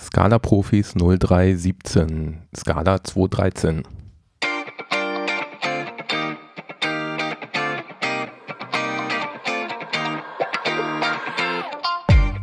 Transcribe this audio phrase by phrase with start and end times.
[0.00, 3.82] Scala Profis 0317, Scala 213.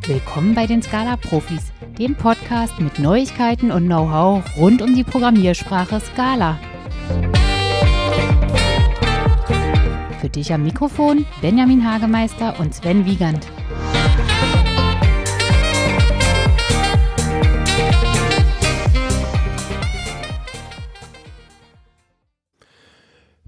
[0.05, 5.99] Willkommen bei den Scala Profis, dem Podcast mit Neuigkeiten und Know-how rund um die Programmiersprache
[5.99, 6.59] Scala.
[10.21, 13.47] Für dich am Mikrofon Benjamin Hagemeister und Sven Wiegand.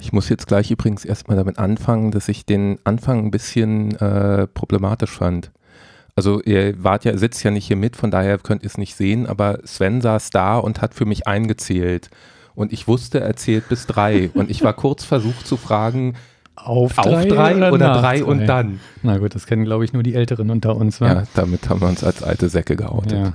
[0.09, 4.47] Ich muss jetzt gleich übrigens erstmal damit anfangen, dass ich den Anfang ein bisschen äh,
[4.47, 5.51] problematisch fand.
[6.15, 8.95] Also ihr wart ja, sitzt ja nicht hier mit, von daher könnt ihr es nicht
[8.95, 12.09] sehen, aber Sven saß da und hat für mich eingezählt.
[12.55, 14.31] Und ich wusste, er zählt bis drei.
[14.33, 16.15] und ich war kurz versucht zu fragen,
[16.55, 18.79] auf drei, auf drei oder, oder drei, und dann?
[19.03, 20.99] Na gut, das kennen, glaube ich, nur die Älteren unter uns.
[21.01, 21.07] Wa?
[21.07, 23.11] Ja, damit haben wir uns als alte Säcke geoutet.
[23.11, 23.33] Ja.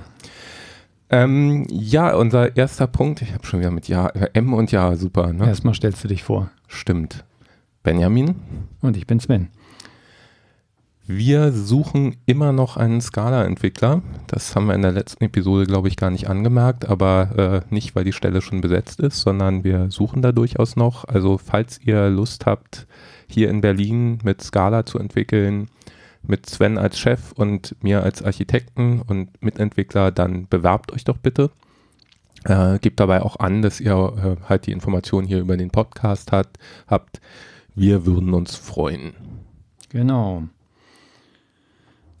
[1.09, 5.31] Ähm, ja, unser erster Punkt, ich habe schon wieder mit Ja, M und Ja, super.
[5.31, 5.47] Ne?
[5.47, 6.49] Erstmal stellst du dich vor.
[6.67, 7.23] Stimmt.
[7.83, 8.35] Benjamin.
[8.81, 9.49] Und ich bin Sven.
[11.07, 14.01] Wir suchen immer noch einen Scala-Entwickler.
[14.25, 17.95] Das haben wir in der letzten Episode, glaube ich, gar nicht angemerkt, aber äh, nicht,
[17.95, 21.05] weil die Stelle schon besetzt ist, sondern wir suchen da durchaus noch.
[21.05, 22.87] Also falls ihr Lust habt,
[23.27, 25.67] hier in Berlin mit Scala zu entwickeln,
[26.23, 31.51] mit Sven als Chef und mir als Architekten und Mitentwickler, dann bewerbt euch doch bitte.
[32.45, 36.31] Äh, gebt dabei auch an, dass ihr äh, halt die Informationen hier über den Podcast
[36.31, 37.19] hat, habt.
[37.73, 39.13] Wir würden uns freuen.
[39.89, 40.43] Genau.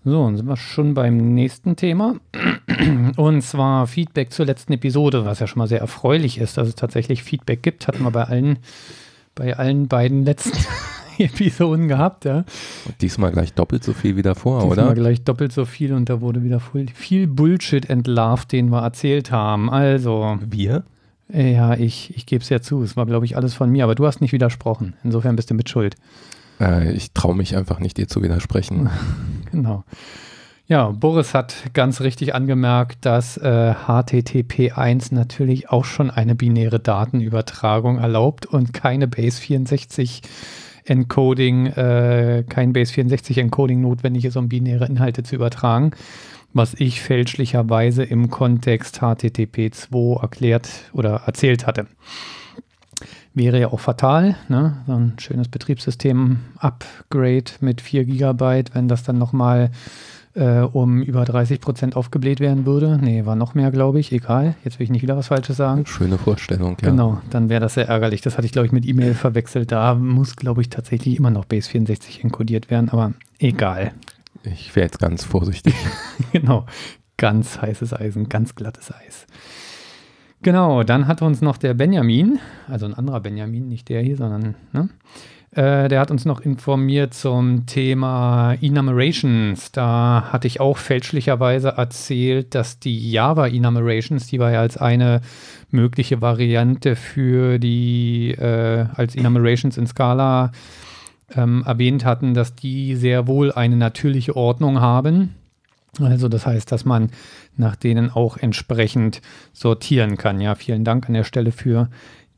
[0.03, 2.15] So, dann sind wir schon beim nächsten Thema.
[3.17, 6.75] Und zwar Feedback zur letzten Episode, was ja schon mal sehr erfreulich ist, dass es
[6.75, 7.87] tatsächlich Feedback gibt.
[7.87, 8.59] Hatten wir bei allen,
[9.35, 10.57] bei allen beiden letzten
[11.23, 12.45] Episoden gehabt, ja.
[12.85, 14.81] Und diesmal gleich doppelt so viel wie davor, diesmal oder?
[14.81, 16.61] Diesmal gleich doppelt so viel und da wurde wieder
[16.93, 19.69] viel, Bullshit entlarvt, den wir erzählt haben.
[19.69, 20.37] Also.
[20.45, 20.83] Wir?
[21.27, 22.83] Ja, ich, ich gebe es ja zu.
[22.83, 24.95] Es war, glaube ich, alles von mir, aber du hast nicht widersprochen.
[25.03, 25.95] Insofern bist du mit Schuld.
[26.59, 28.89] Äh, ich traue mich einfach nicht, dir zu widersprechen.
[29.51, 29.83] genau.
[30.67, 37.99] Ja, Boris hat ganz richtig angemerkt, dass äh, HTTP1 natürlich auch schon eine binäre Datenübertragung
[37.99, 40.23] erlaubt und keine Base 64
[40.85, 45.91] Encoding, äh, kein Base 64 Encoding notwendig ist, um binäre Inhalte zu übertragen,
[46.53, 51.87] was ich fälschlicherweise im Kontext HTTP 2 erklärt oder erzählt hatte.
[53.33, 54.77] Wäre ja auch fatal, ne?
[54.87, 59.71] so ein schönes Betriebssystem-Upgrade mit 4 GB, wenn das dann nochmal
[60.35, 62.99] äh, um über 30 Prozent aufgebläht werden würde.
[63.01, 64.11] Nee, war noch mehr, glaube ich.
[64.11, 65.85] Egal, jetzt will ich nicht wieder was Falsches sagen.
[65.85, 66.89] Schöne Vorstellung, ja.
[66.89, 68.21] Genau, dann wäre das sehr ärgerlich.
[68.21, 69.71] Das hatte ich, glaube ich, mit E-Mail verwechselt.
[69.71, 73.93] Da muss, glaube ich, tatsächlich immer noch Base 64 encodiert werden, aber egal.
[74.43, 75.73] Ich wäre jetzt ganz vorsichtig.
[76.31, 76.65] genau,
[77.17, 79.25] ganz heißes Eisen, ganz glattes Eis.
[80.41, 84.55] Genau, dann hat uns noch der Benjamin, also ein anderer Benjamin, nicht der hier, sondern,
[84.73, 84.89] ne?
[85.55, 89.71] Äh, der hat uns noch informiert zum Thema Enumerations.
[89.71, 95.21] Da hatte ich auch fälschlicherweise erzählt, dass die Java Enumerations, die wir ja als eine
[95.71, 100.51] mögliche Variante für die, äh, als Enumerations in Scala
[101.33, 105.35] ähm, erwähnt hatten, dass die sehr wohl eine natürliche Ordnung haben.
[106.01, 107.11] Also das heißt, dass man
[107.55, 109.21] nach denen auch entsprechend
[109.53, 110.41] sortieren kann.
[110.41, 111.89] Ja, vielen Dank an der Stelle für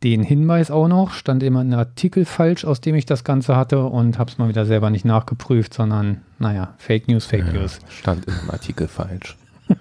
[0.03, 1.11] den Hinweis auch noch.
[1.11, 4.49] Stand immer ein Artikel falsch, aus dem ich das Ganze hatte und habe es mal
[4.49, 7.79] wieder selber nicht nachgeprüft, sondern naja, Fake News, Fake ja, News.
[7.89, 9.35] Stand im Artikel falsch.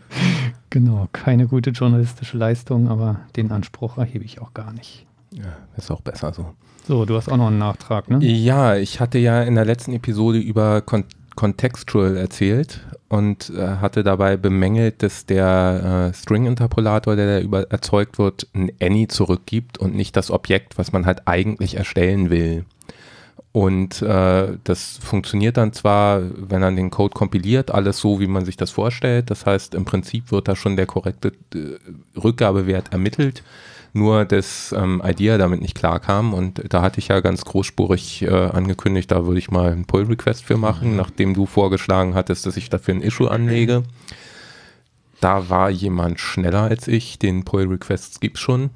[0.70, 5.06] genau, keine gute journalistische Leistung, aber den Anspruch erhebe ich auch gar nicht.
[5.32, 5.44] Ja,
[5.76, 6.54] ist auch besser so.
[6.86, 8.24] So, du hast auch noch einen Nachtrag, ne?
[8.24, 11.04] Ja, ich hatte ja in der letzten Episode über Kon
[11.36, 18.18] Contextual erzählt und äh, hatte dabei bemängelt, dass der äh, String-Interpolator, der da über erzeugt
[18.18, 22.64] wird, ein Any zurückgibt und nicht das Objekt, was man halt eigentlich erstellen will.
[23.52, 28.44] Und äh, das funktioniert dann zwar, wenn man den Code kompiliert, alles so, wie man
[28.44, 29.30] sich das vorstellt.
[29.30, 33.42] Das heißt, im Prinzip wird da schon der korrekte äh, Rückgabewert ermittelt
[33.96, 38.22] nur dass ähm, Idea damit nicht klar kam und da hatte ich ja ganz großspurig
[38.22, 40.96] äh, angekündigt, da würde ich mal einen Pull-Request für machen, mhm.
[40.96, 43.82] nachdem du vorgeschlagen hattest, dass ich dafür ein Issue anlege.
[45.20, 48.70] Da war jemand schneller als ich, den Pull-Requests gibt es schon.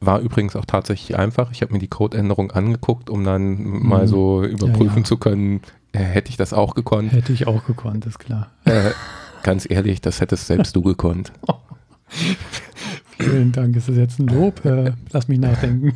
[0.00, 1.50] War übrigens auch tatsächlich einfach.
[1.50, 3.88] Ich habe mir die Codeänderung angeguckt, um dann mhm.
[3.88, 5.04] mal so überprüfen ja, ja.
[5.04, 5.62] zu können,
[5.92, 7.12] äh, hätte ich das auch gekonnt.
[7.12, 8.50] Hätte ich auch gekonnt, ist klar.
[8.64, 8.90] Äh,
[9.42, 11.32] ganz ehrlich, das hättest selbst du gekonnt.
[13.18, 13.76] Vielen Dank.
[13.76, 14.64] Ist das jetzt ein Lob?
[14.64, 15.94] Äh, lass mich nachdenken.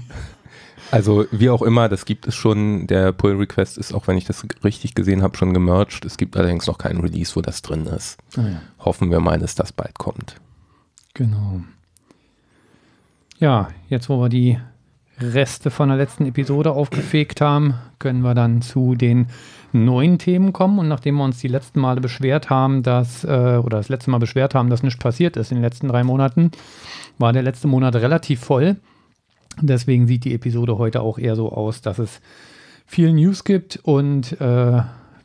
[0.91, 2.87] Also wie auch immer, das gibt es schon.
[2.87, 6.05] Der Pull Request ist, auch wenn ich das richtig gesehen habe, schon gemerged.
[6.05, 8.19] Es gibt allerdings noch keinen Release, wo das drin ist.
[8.37, 8.63] Ah, ja.
[8.79, 10.37] Hoffen wir mal, dass das bald kommt.
[11.15, 11.63] Genau.
[13.39, 14.59] Ja, jetzt wo wir die
[15.23, 19.29] Reste von der letzten Episode aufgefegt haben, können wir dann zu den
[19.73, 20.79] neuen Themen kommen.
[20.79, 24.19] Und nachdem wir uns die letzten Male beschwert haben, dass, äh, oder das letzte Mal
[24.19, 26.51] beschwert haben, dass nichts passiert ist in den letzten drei Monaten,
[27.19, 28.77] war der letzte Monat relativ voll.
[29.61, 32.21] Deswegen sieht die Episode heute auch eher so aus, dass es
[32.87, 34.83] viel News gibt und äh,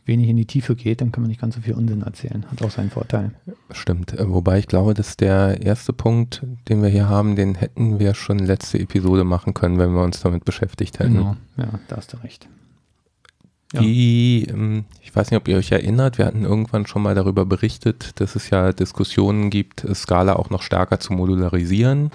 [0.08, 2.46] wenig in die Tiefe geht, dann kann man nicht ganz so viel Unsinn erzählen.
[2.50, 3.32] Hat auch seinen Vorteil.
[3.72, 4.14] Stimmt.
[4.14, 8.14] Äh, wobei ich glaube, dass der erste Punkt, den wir hier haben, den hätten wir
[8.14, 11.16] schon letzte Episode machen können, wenn wir uns damit beschäftigt hätten.
[11.16, 11.38] Genau.
[11.58, 12.48] Ja, da hast du recht.
[13.74, 13.82] Ja.
[13.82, 17.46] Die, ähm, ich weiß nicht, ob ihr euch erinnert, wir hatten irgendwann schon mal darüber
[17.46, 22.12] berichtet, dass es ja Diskussionen gibt, Scala auch noch stärker zu modularisieren.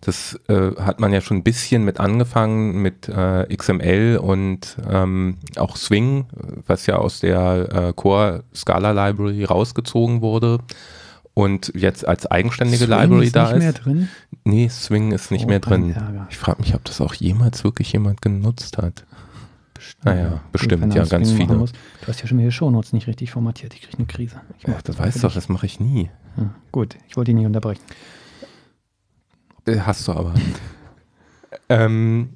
[0.00, 5.38] Das äh, hat man ja schon ein bisschen mit angefangen mit äh, XML und ähm,
[5.56, 6.26] auch Swing,
[6.66, 10.58] was ja aus der äh, Core Scala Library rausgezogen wurde
[11.38, 13.62] und jetzt als eigenständige Swing Library ist da nicht ist.
[13.62, 14.08] Mehr drin?
[14.44, 15.92] Nee, Swing ist nicht oh, mehr drin.
[15.92, 16.26] Ärger.
[16.30, 19.04] Ich frage mich, ob das auch jemals wirklich jemand genutzt hat.
[20.02, 21.54] Naja, ja, bestimmt, ja, ganz viele.
[21.54, 21.66] Du
[22.06, 23.74] hast ja schon wieder Shownotes nicht richtig formatiert.
[23.74, 24.40] Ich kriege eine Krise.
[24.58, 26.08] Ich ja, das weißt du doch, das mache ich nie.
[26.38, 27.82] Ja, gut, ich wollte dich nicht unterbrechen.
[29.66, 30.34] Äh, hast du aber.
[31.68, 32.30] ähm,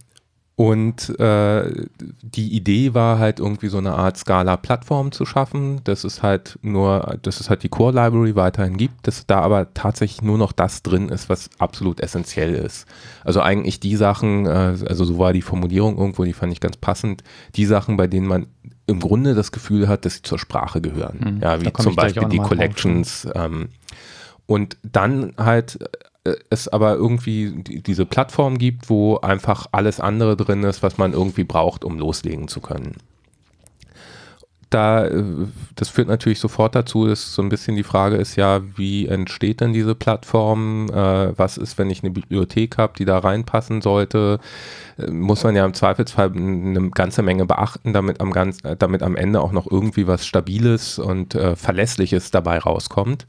[0.60, 1.86] und äh,
[2.20, 7.16] die Idee war halt irgendwie so eine Art Scala-Plattform zu schaffen, dass es halt nur,
[7.22, 11.08] dass es halt die Core-Library weiterhin gibt, dass da aber tatsächlich nur noch das drin
[11.08, 12.86] ist, was absolut essentiell ist.
[13.24, 16.76] Also eigentlich die Sachen, äh, also so war die Formulierung irgendwo, die fand ich ganz
[16.76, 17.24] passend,
[17.56, 18.46] die Sachen, bei denen man
[18.86, 21.36] im Grunde das Gefühl hat, dass sie zur Sprache gehören.
[21.36, 23.26] Mhm, ja, wie zum Beispiel die Collections.
[23.34, 23.70] Ähm,
[24.44, 25.78] und dann halt
[26.50, 31.44] es aber irgendwie diese Plattform gibt, wo einfach alles andere drin ist, was man irgendwie
[31.44, 32.96] braucht, um loslegen zu können.
[34.68, 35.24] Da, äh,
[35.74, 39.60] das führt natürlich sofort dazu, dass so ein bisschen die Frage ist ja, wie entsteht
[39.60, 40.88] denn diese Plattform?
[40.90, 44.38] Äh, was ist, wenn ich eine Bibliothek habe, die da reinpassen sollte?
[45.08, 49.40] muss man ja im Zweifelsfall eine ganze Menge beachten, damit am, ganz, damit am Ende
[49.40, 53.26] auch noch irgendwie was Stabiles und Verlässliches dabei rauskommt.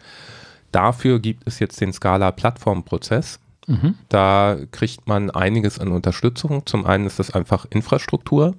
[0.72, 3.40] Dafür gibt es jetzt den Scala-Plattformprozess.
[3.68, 3.96] Mhm.
[4.10, 6.66] Da kriegt man einiges an Unterstützung.
[6.66, 8.56] Zum einen ist das einfach Infrastruktur.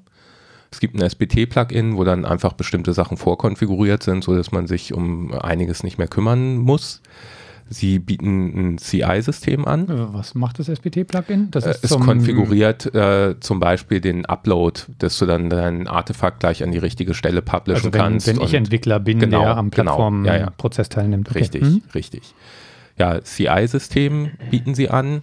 [0.70, 5.32] Es gibt ein SBT-Plugin, wo dann einfach bestimmte Sachen vorkonfiguriert sind, sodass man sich um
[5.34, 7.02] einiges nicht mehr kümmern muss.
[7.72, 9.88] Sie bieten ein CI-System an.
[9.88, 11.50] Äh, was macht das SBT-Plugin?
[11.50, 16.62] Das ist es konfiguriert äh, zum Beispiel den Upload, dass du dann dein Artefakt gleich
[16.62, 18.26] an die richtige Stelle publishen also wenn, kannst.
[18.26, 21.02] Wenn ich Entwickler bin, genau, der am Plattformprozess genau, ja, ja.
[21.02, 21.30] teilnimmt.
[21.30, 21.38] Okay.
[21.38, 21.82] Richtig, mhm.
[21.94, 22.34] richtig.
[22.98, 25.22] Ja, CI-System bieten sie an,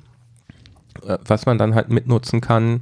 [1.06, 2.82] äh, was man dann halt mitnutzen kann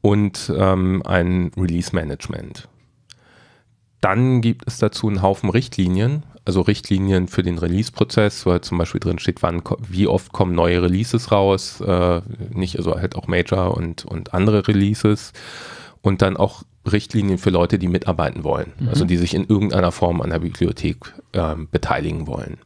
[0.00, 2.68] und ähm, ein Release-Management.
[4.00, 9.00] Dann gibt es dazu einen Haufen Richtlinien, also Richtlinien für den Release-Prozess, weil zum Beispiel
[9.00, 13.76] drin steht, wann, wie oft kommen neue Releases raus, äh, nicht, also halt auch Major
[13.76, 15.32] und, und andere Releases
[16.02, 18.88] und dann auch Richtlinien für Leute, die mitarbeiten wollen, mhm.
[18.88, 22.58] also die sich in irgendeiner Form an der Bibliothek äh, beteiligen wollen.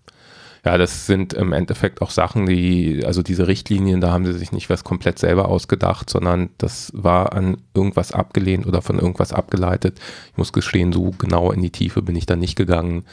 [0.63, 4.53] Ja, das sind im Endeffekt auch Sachen, die, also diese Richtlinien, da haben sie sich
[4.53, 9.99] nicht was komplett selber ausgedacht, sondern das war an irgendwas abgelehnt oder von irgendwas abgeleitet.
[10.33, 13.05] Ich muss gestehen, so genau in die Tiefe bin ich da nicht gegangen.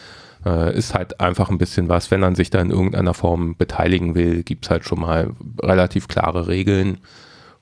[0.47, 4.15] Äh, ist halt einfach ein bisschen was, wenn man sich da in irgendeiner Form beteiligen
[4.15, 6.99] will, gibt es halt schon mal relativ klare Regeln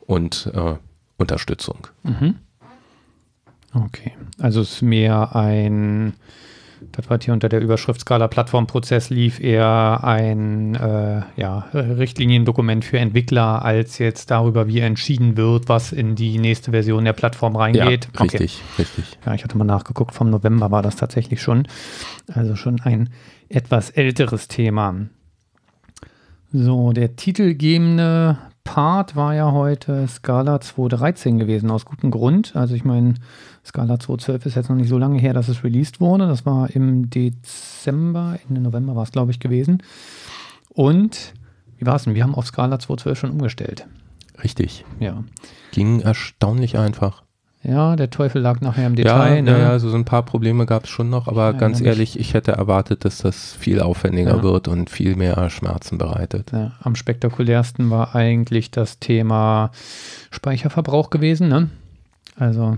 [0.01, 0.75] und äh,
[1.17, 1.87] Unterstützung.
[2.03, 2.35] Mhm.
[3.73, 6.13] Okay, also es ist mehr ein
[6.91, 12.99] das, was hier unter der Überschrift Scala Plattformprozess lief, eher ein äh, ja, Richtliniendokument für
[12.99, 18.09] Entwickler, als jetzt darüber, wie entschieden wird, was in die nächste Version der Plattform reingeht.
[18.13, 18.81] Ja, richtig, okay.
[18.81, 19.17] richtig.
[19.25, 21.67] Ja, ich hatte mal nachgeguckt, vom November war das tatsächlich schon.
[22.33, 23.09] Also schon ein
[23.49, 24.95] etwas älteres Thema.
[26.51, 32.55] So, der titelgebende Part war ja heute Scala 2.13 gewesen, aus gutem Grund.
[32.57, 33.13] Also ich meine,
[33.63, 36.27] Scala 2.12 ist jetzt noch nicht so lange her, dass es released wurde.
[36.27, 39.81] Das war im Dezember, Ende November war es, glaube ich, gewesen.
[40.69, 41.33] Und
[41.77, 42.15] wie war es denn?
[42.15, 43.87] Wir haben auf Scala 2.12 schon umgestellt.
[44.43, 44.83] Richtig.
[44.99, 45.23] Ja.
[45.71, 47.24] Ging erstaunlich einfach.
[47.67, 49.37] Ja, der Teufel lag nachher im Detail.
[49.37, 49.59] Ja, ne?
[49.59, 52.33] ja also so ein paar Probleme gab es schon noch, aber ja, ganz ehrlich, ich
[52.33, 54.43] hätte erwartet, dass das viel aufwendiger ja.
[54.43, 56.51] wird und viel mehr Schmerzen bereitet.
[56.51, 59.71] Ja, am spektakulärsten war eigentlich das Thema
[60.29, 61.47] Speicherverbrauch gewesen.
[61.47, 61.69] Ne?
[62.37, 62.77] Also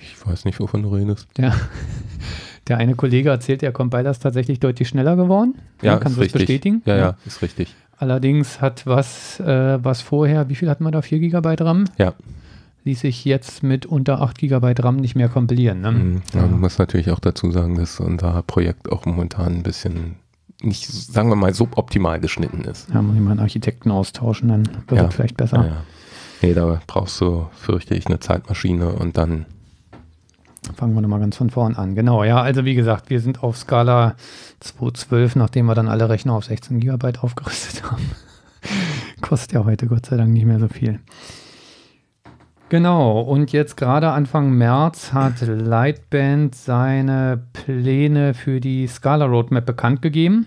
[0.00, 1.26] ich weiß nicht, wovon du redest.
[1.36, 1.54] Der,
[2.68, 5.56] der eine Kollege erzählt, der Compiler ist tatsächlich deutlich schneller geworden.
[5.82, 6.82] Ja, ja kannst du das bestätigen?
[6.84, 7.74] Ja, ja, ist richtig.
[7.96, 11.02] Allerdings hat was, äh, was vorher, wie viel hatten wir da?
[11.02, 11.84] 4 GB RAM?
[11.98, 12.14] Ja.
[12.84, 15.80] Ließ sich jetzt mit unter 8 GB RAM nicht mehr kompilieren.
[15.80, 15.92] Ne?
[15.92, 16.22] Mhm.
[16.32, 16.46] Ja, ja.
[16.46, 20.16] Man muss natürlich auch dazu sagen, dass unser Projekt auch momentan ein bisschen
[20.62, 22.88] nicht, sagen wir mal, suboptimal geschnitten ist.
[22.92, 25.06] Ja, muss ich mal einen Architekten austauschen, dann wird Ja.
[25.08, 25.58] es vielleicht besser.
[25.58, 25.84] Ja, ja.
[26.42, 29.46] Nee, da brauchst du, fürchte ich, eine Zeitmaschine und dann,
[30.76, 31.94] Fangen wir nochmal ganz von vorn an.
[31.94, 34.16] Genau, ja, also wie gesagt, wir sind auf Skala
[34.60, 38.02] 212, nachdem wir dann alle Rechner auf 16 GB aufgerüstet haben.
[39.20, 41.00] Kostet ja heute Gott sei Dank nicht mehr so viel.
[42.70, 50.02] Genau, und jetzt gerade Anfang März hat Lightband seine Pläne für die Scala Roadmap bekannt
[50.02, 50.46] gegeben.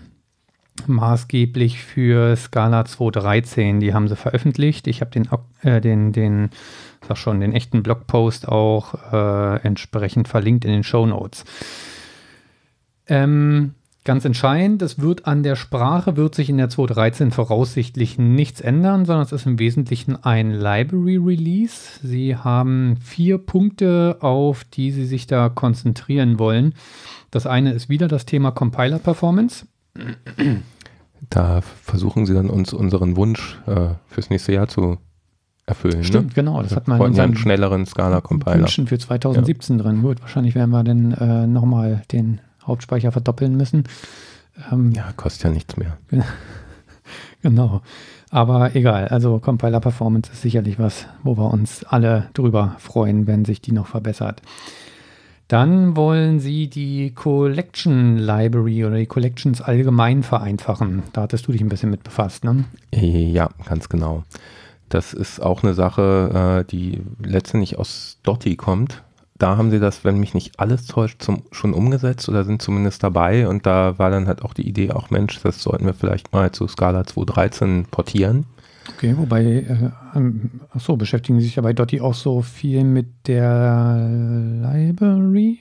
[0.86, 4.86] Maßgeblich für Scala 2.13, die haben sie veröffentlicht.
[4.86, 5.28] Ich habe den,
[5.62, 6.50] äh, den, den,
[7.06, 11.44] sag schon, den echten Blogpost auch äh, entsprechend verlinkt in den Show Notes.
[13.08, 18.60] Ähm, ganz entscheidend, es wird an der Sprache, wird sich in der 2.13 voraussichtlich nichts
[18.60, 22.00] ändern, sondern es ist im Wesentlichen ein Library Release.
[22.02, 26.74] Sie haben vier Punkte, auf die sie sich da konzentrieren wollen.
[27.30, 29.66] Das eine ist wieder das Thema Compiler Performance.
[31.30, 34.98] da versuchen sie dann uns unseren Wunsch äh, fürs nächste Jahr zu
[35.64, 36.02] erfüllen.
[36.02, 36.32] Stimmt, ne?
[36.34, 36.62] genau.
[36.62, 38.60] Das hat man in ja unseren schnelleren Scala-Compiler.
[38.60, 40.02] Wünschen für 2017 drin.
[40.02, 43.84] Gut, wahrscheinlich werden wir dann äh, nochmal den Hauptspeicher verdoppeln müssen.
[44.70, 45.98] Ähm, Ja, kostet ja nichts mehr.
[47.42, 47.82] Genau.
[48.30, 53.44] Aber egal, also Compiler Performance ist sicherlich was, wo wir uns alle drüber freuen, wenn
[53.44, 54.40] sich die noch verbessert.
[55.48, 61.02] Dann wollen sie die Collection Library oder die Collections allgemein vereinfachen.
[61.12, 62.64] Da hattest du dich ein bisschen mit befasst, ne?
[62.94, 64.22] Ja, ganz genau.
[64.88, 69.02] Das ist auch eine Sache, äh, die letztendlich aus Dotti kommt.
[69.42, 73.02] Da haben sie das, wenn mich nicht alles täuscht, zum, schon umgesetzt oder sind zumindest
[73.02, 73.48] dabei.
[73.48, 76.52] Und da war dann halt auch die Idee, auch Mensch, das sollten wir vielleicht mal
[76.52, 78.46] zu Scala 2.13 portieren.
[78.96, 83.08] Okay, wobei, äh, ähm, achso, beschäftigen Sie sich ja bei Dotti auch so viel mit
[83.26, 84.08] der
[84.62, 85.58] Library?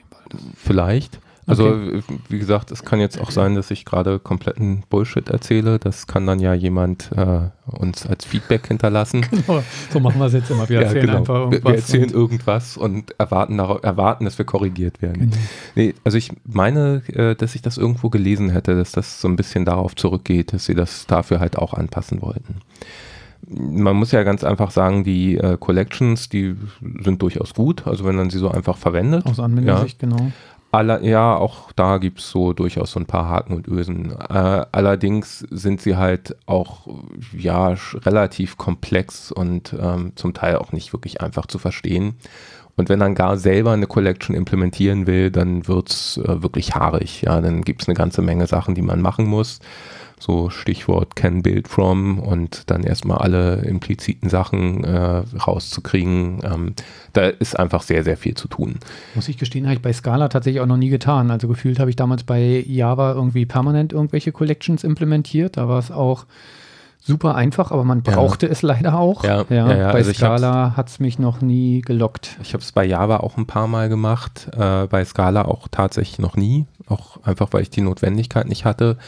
[0.56, 1.20] Vielleicht.
[1.51, 5.77] Also, wie gesagt, es kann jetzt auch sein, dass ich gerade kompletten Bullshit erzähle.
[5.79, 9.25] Das kann dann ja jemand äh, uns als Feedback hinterlassen.
[9.31, 10.67] Genau, so machen wir es jetzt immer.
[10.70, 11.17] Wir Ja, erzählen genau.
[11.20, 11.63] einfach irgendwas.
[11.72, 15.31] wir erzählen und- irgendwas und erwarten, erwarten, dass wir korrigiert werden.
[15.31, 15.36] Genau.
[15.75, 19.36] Nee, also ich meine, äh, dass ich das irgendwo gelesen hätte, dass das so ein
[19.36, 22.55] bisschen darauf zurückgeht, dass sie das dafür halt auch anpassen wollten.
[23.48, 26.55] Man muss ja ganz einfach sagen, die äh, Collections, die
[27.03, 29.25] sind durchaus gut, also wenn man sie so einfach verwendet.
[29.25, 30.31] Aus Anwendersicht, genau.
[30.72, 34.12] Aller, ja, auch da gibt es so durchaus so ein paar Haken und Ösen.
[34.12, 36.88] Äh, allerdings sind sie halt auch
[37.38, 42.16] ja relativ komplex und ähm, zum Teil auch nicht wirklich einfach zu verstehen.
[42.78, 47.22] Und wenn dann gar selber eine Collection implementieren will, dann wird's äh, wirklich haarig.
[47.24, 49.60] Ja, dann gibt's eine ganze Menge Sachen, die man machen muss.
[50.22, 56.42] So Stichwort can build from und dann erstmal alle impliziten Sachen äh, rauszukriegen.
[56.44, 56.74] Ähm,
[57.13, 58.75] da ist einfach sehr, sehr viel zu tun.
[59.16, 61.32] Muss ich gestehen, habe ich bei Scala tatsächlich auch noch nie getan.
[61.32, 65.58] Also gefühlt habe ich damals bei Java irgendwie permanent irgendwelche Collections implementiert.
[65.58, 66.28] Da war es auch
[67.00, 68.13] super einfach, aber man Ja.
[68.13, 69.24] brauchte es leider auch.
[69.24, 72.38] Ja, ja, ja, bei also Scala hat es mich noch nie gelockt.
[72.44, 76.20] Ich habe es bei Java auch ein paar Mal gemacht, äh, bei Scala auch tatsächlich
[76.20, 79.00] noch nie, auch einfach weil ich die Notwendigkeit nicht hatte.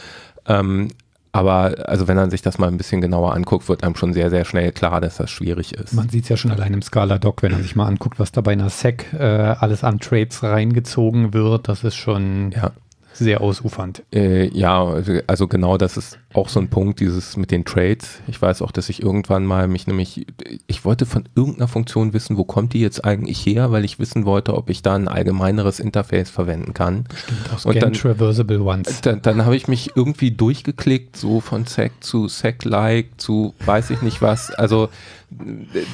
[0.46, 0.88] Ähm,
[1.34, 4.30] aber also wenn man sich das mal ein bisschen genauer anguckt, wird einem schon sehr,
[4.30, 5.92] sehr schnell klar, dass das schwierig ist.
[5.92, 8.40] Man sieht es ja schon allein im Scala-Doc, wenn man sich mal anguckt, was da
[8.40, 11.66] bei einer Sec äh, alles an Trades reingezogen wird.
[11.66, 12.70] Das ist schon ja.
[13.14, 14.02] Sehr ausufernd.
[14.12, 14.84] Äh, ja,
[15.26, 18.20] also genau das ist auch so ein Punkt, dieses mit den Trades.
[18.26, 20.26] Ich weiß auch, dass ich irgendwann mal mich nämlich,
[20.66, 24.24] ich wollte von irgendeiner Funktion wissen, wo kommt die jetzt eigentlich her, weil ich wissen
[24.26, 27.04] wollte, ob ich da ein allgemeineres Interface verwenden kann.
[27.14, 29.00] Stimmt, aus Und dann- Traversable Ones.
[29.02, 34.02] Dann, dann habe ich mich irgendwie durchgeklickt, so von Sec zu Sec-like zu weiß ich
[34.02, 34.50] nicht was.
[34.50, 34.88] Also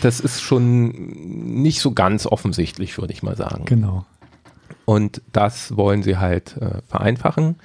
[0.03, 0.89] das ist schon
[1.63, 3.65] nicht so ganz offensichtlich, würde ich mal sagen.
[3.67, 4.05] Genau.
[4.85, 7.57] Und das wollen sie halt äh, vereinfachen.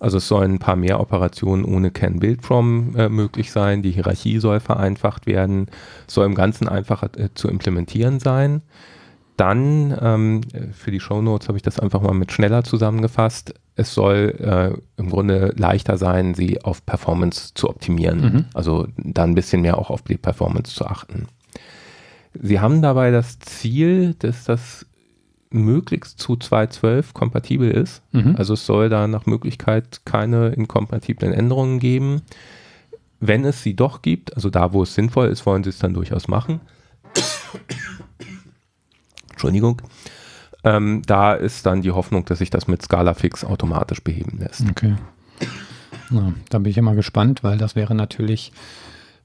[0.00, 3.82] Also es sollen ein paar mehr Operationen ohne Can Build From äh, möglich sein.
[3.82, 5.66] Die Hierarchie soll vereinfacht werden,
[6.06, 8.62] soll im Ganzen einfacher äh, zu implementieren sein.
[9.36, 10.40] Dann, ähm,
[10.72, 13.54] für die Shownotes habe ich das einfach mal mit schneller zusammengefasst.
[13.76, 18.20] Es soll äh, im Grunde leichter sein, sie auf Performance zu optimieren.
[18.20, 18.44] Mhm.
[18.54, 21.28] Also da ein bisschen mehr auch auf die Performance zu achten.
[22.34, 24.86] Sie haben dabei das Ziel, dass das
[25.50, 28.02] möglichst zu 2.12 kompatibel ist.
[28.12, 28.36] Mhm.
[28.36, 32.22] Also es soll da nach Möglichkeit keine inkompatiblen Änderungen geben.
[33.20, 35.94] Wenn es sie doch gibt, also da, wo es sinnvoll ist, wollen sie es dann
[35.94, 36.60] durchaus machen.
[39.30, 39.82] Entschuldigung.
[40.64, 44.68] Ähm, da ist dann die Hoffnung, dass sich das mit Scala Fix automatisch beheben lässt.
[44.68, 44.96] Okay.
[46.10, 48.52] Na, da bin ich mal gespannt, weil das wäre natürlich,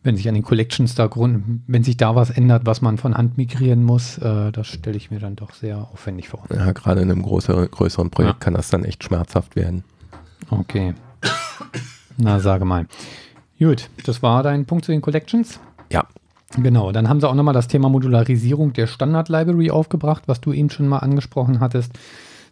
[0.04, 3.16] wenn sich an den Collections da Grund, wenn sich da was ändert, was man von
[3.16, 6.44] Hand migrieren muss, äh, das stelle ich mir dann doch sehr aufwendig vor.
[6.54, 8.40] Ja, gerade in einem größeren, größeren Projekt Ja.
[8.40, 9.84] kann das dann echt schmerzhaft werden.
[10.50, 10.94] Okay.
[12.18, 12.86] Na, sage mal.
[13.60, 15.60] Gut, das war dein Punkt zu den Collections.
[15.92, 16.06] Ja.
[16.58, 20.70] Genau, dann haben sie auch nochmal das Thema Modularisierung der Standard-Library aufgebracht, was du eben
[20.70, 21.94] schon mal angesprochen hattest.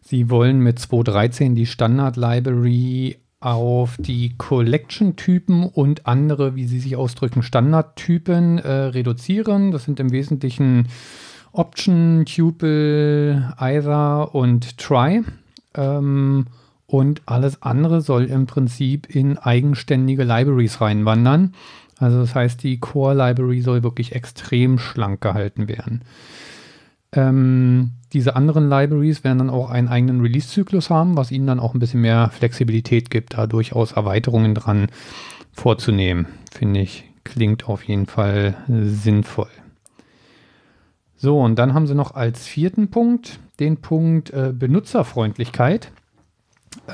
[0.03, 7.41] Sie wollen mit 2.13 die Standard-Library auf die Collection-Typen und andere, wie sie sich ausdrücken,
[7.43, 9.71] Standardtypen äh, reduzieren.
[9.71, 10.87] Das sind im Wesentlichen
[11.51, 15.23] Option, Tuple, Either und Try.
[15.73, 16.45] Ähm,
[16.85, 21.55] und alles andere soll im Prinzip in eigenständige Libraries reinwandern.
[21.97, 26.03] Also das heißt, die Core Library soll wirklich extrem schlank gehalten werden.
[27.13, 31.73] Ähm, diese anderen Libraries werden dann auch einen eigenen Release-Zyklus haben, was ihnen dann auch
[31.73, 34.87] ein bisschen mehr Flexibilität gibt, da durchaus Erweiterungen dran
[35.53, 36.27] vorzunehmen.
[36.51, 39.49] Finde ich, klingt auf jeden Fall sinnvoll.
[41.15, 45.91] So, und dann haben sie noch als vierten Punkt den Punkt äh, Benutzerfreundlichkeit.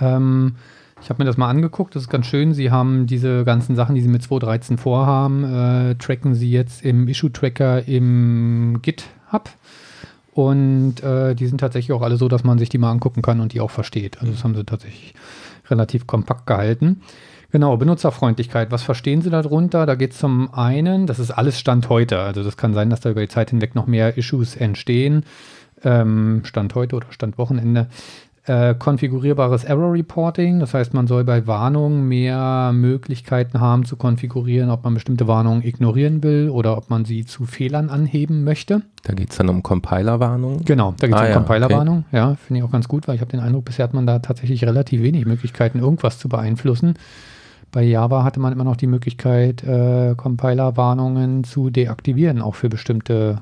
[0.02, 0.56] Ähm,
[1.02, 2.54] ich habe mir das mal angeguckt, das ist ganz schön.
[2.54, 7.08] Sie haben diese ganzen Sachen, die Sie mit 2.13 vorhaben, äh, tracken Sie jetzt im
[7.08, 9.50] Issue-Tracker im GitHub.
[10.38, 13.40] Und äh, die sind tatsächlich auch alle so, dass man sich die mal angucken kann
[13.40, 14.20] und die auch versteht.
[14.20, 15.16] Also das haben sie tatsächlich
[15.68, 17.02] relativ kompakt gehalten.
[17.52, 18.70] Genau, Benutzerfreundlichkeit.
[18.70, 19.88] Was verstehen Sie darunter?
[19.88, 22.20] Da geht es zum einen, das ist alles Stand heute.
[22.20, 25.26] Also das kann sein, dass da über die Zeit hinweg noch mehr Issues entstehen.
[25.84, 27.88] Ähm, Stand heute oder Stand Wochenende
[28.48, 30.60] äh, konfigurierbares Error Reporting.
[30.60, 35.64] Das heißt, man soll bei Warnungen mehr Möglichkeiten haben zu konfigurieren, ob man bestimmte Warnungen
[35.64, 38.82] ignorieren will oder ob man sie zu Fehlern anheben möchte.
[39.04, 40.64] Da geht es dann um Compiler-Warnungen?
[40.66, 42.06] Genau, da geht es ah, um ja, Compiler-Warnungen.
[42.08, 42.18] Okay.
[42.18, 44.20] Ja, finde ich auch ganz gut, weil ich habe den Eindruck, bisher hat man da
[44.20, 46.94] tatsächlich relativ wenig Möglichkeiten, irgendwas zu beeinflussen.
[47.72, 53.42] Bei Java hatte man immer noch die Möglichkeit, äh, Compiler-Warnungen zu deaktivieren, auch für bestimmte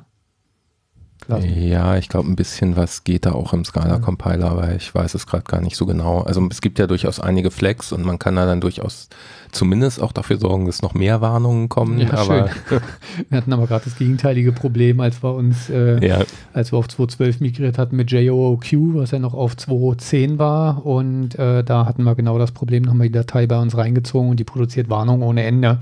[1.27, 1.61] lassen.
[1.61, 5.27] Ja, ich glaube, ein bisschen was geht da auch im Scala-Compiler, aber ich weiß es
[5.27, 6.21] gerade gar nicht so genau.
[6.21, 9.09] Also es gibt ja durchaus einige Flags und man kann da dann durchaus
[9.51, 11.99] zumindest auch dafür sorgen, dass noch mehr Warnungen kommen.
[11.99, 12.49] Ja, aber
[13.29, 16.19] wir hatten aber gerade das gegenteilige Problem, als wir uns, äh, ja.
[16.53, 21.39] als wir auf 2.12 migriert hatten mit JOOQ, was ja noch auf 2.10 war und
[21.39, 24.39] äh, da hatten wir genau das Problem, haben wir die Datei bei uns reingezogen und
[24.39, 25.79] die produziert Warnungen ohne Ende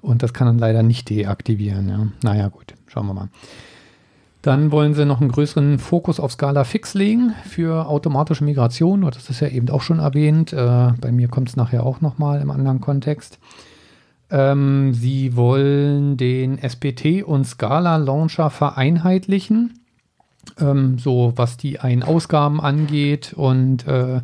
[0.00, 1.88] und das kann dann leider nicht deaktivieren.
[1.88, 2.06] Ja.
[2.22, 3.28] Naja, gut, schauen wir mal.
[4.44, 9.00] Dann wollen sie noch einen größeren Fokus auf Scala Fix legen für automatische Migration.
[9.00, 10.52] Das ist ja eben auch schon erwähnt.
[10.52, 13.38] Äh, bei mir kommt es nachher auch nochmal im anderen Kontext.
[14.30, 19.78] Ähm, sie wollen den SPT und Scala Launcher vereinheitlichen.
[20.60, 24.20] Ähm, so was die Ein-Ausgaben angeht und äh,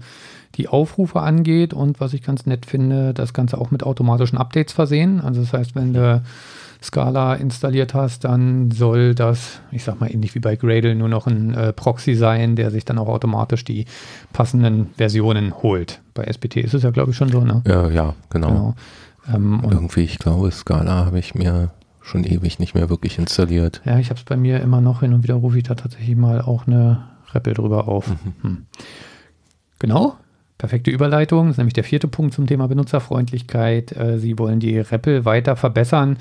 [0.57, 1.75] die Aufrufe angeht.
[1.75, 5.21] Und was ich ganz nett finde, das Ganze auch mit automatischen Updates versehen.
[5.21, 6.23] Also das heißt, wenn du
[6.83, 11.27] Scala installiert hast, dann soll das, ich sag mal ähnlich wie bei Gradle, nur noch
[11.27, 13.85] ein äh, Proxy sein, der sich dann auch automatisch die
[14.33, 16.01] passenden Versionen holt.
[16.15, 17.63] Bei SPT ist es ja, glaube ich, schon so, ne?
[17.67, 18.49] Ja, ja genau.
[18.49, 18.75] genau.
[19.33, 23.83] Ähm, Irgendwie, ich glaube, Scala habe ich mir schon ewig nicht mehr wirklich installiert.
[23.85, 26.17] Ja, ich habe es bei mir immer noch hin und wieder rufe ich da tatsächlich
[26.17, 28.09] mal auch eine Rappel drüber auf.
[28.09, 28.35] Mhm.
[28.43, 28.67] Hm.
[29.79, 30.17] Genau.
[30.61, 33.96] Perfekte Überleitung, das ist nämlich der vierte Punkt zum Thema Benutzerfreundlichkeit.
[33.96, 36.18] Äh, Sie wollen die REPL weiter verbessern,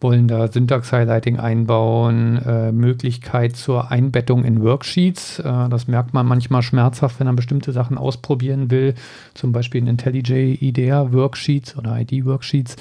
[0.00, 5.40] wollen da Syntax-Highlighting einbauen, äh, Möglichkeit zur Einbettung in Worksheets.
[5.40, 8.94] Äh, das merkt man manchmal schmerzhaft, wenn man bestimmte Sachen ausprobieren will,
[9.34, 12.76] zum Beispiel in IntelliJ IDEA-Worksheets oder ID-Worksheets.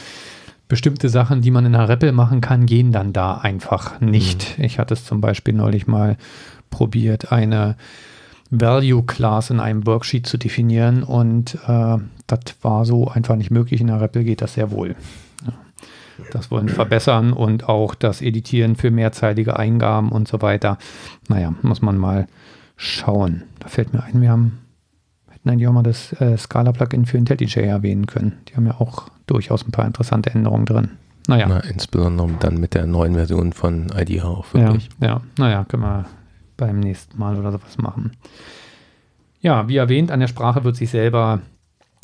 [0.69, 4.57] Bestimmte Sachen, die man in einer REPL machen kann, gehen dann da einfach nicht.
[4.57, 4.63] Mhm.
[4.63, 6.15] Ich hatte es zum Beispiel neulich mal
[6.69, 7.75] probiert, eine
[8.51, 13.79] Value Class in einem Worksheet zu definieren und äh, das war so einfach nicht möglich.
[13.81, 14.95] In der REPL geht das sehr wohl.
[15.45, 15.53] Ja.
[16.31, 20.77] Das wollen verbessern und auch das Editieren für mehrzeilige Eingaben und so weiter.
[21.29, 22.27] Naja, muss man mal
[22.75, 23.43] schauen.
[23.59, 24.59] Da fällt mir ein, wir haben,
[25.29, 28.33] hätten eigentlich auch mal das äh, Scala-Plugin für IntelliJ erwähnen können.
[28.49, 30.91] Die haben ja auch durchaus ein paar interessante Änderungen drin.
[31.27, 31.45] Naja.
[31.47, 34.89] Na, insbesondere dann mit der neuen Version von IDEA auch wirklich.
[34.99, 36.05] Ja, ja, naja, können wir
[36.57, 38.11] beim nächsten Mal oder sowas machen.
[39.41, 41.41] Ja, wie erwähnt, an der Sprache wird sich selber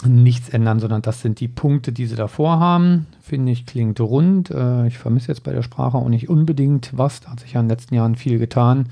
[0.06, 3.08] nichts ändern, sondern das sind die Punkte, die sie davor haben.
[3.22, 4.52] Finde ich, klingt rund.
[4.52, 7.22] Äh, ich vermisse jetzt bei der Sprache auch nicht unbedingt was.
[7.22, 8.90] Da hat sich ja in den letzten Jahren viel getan.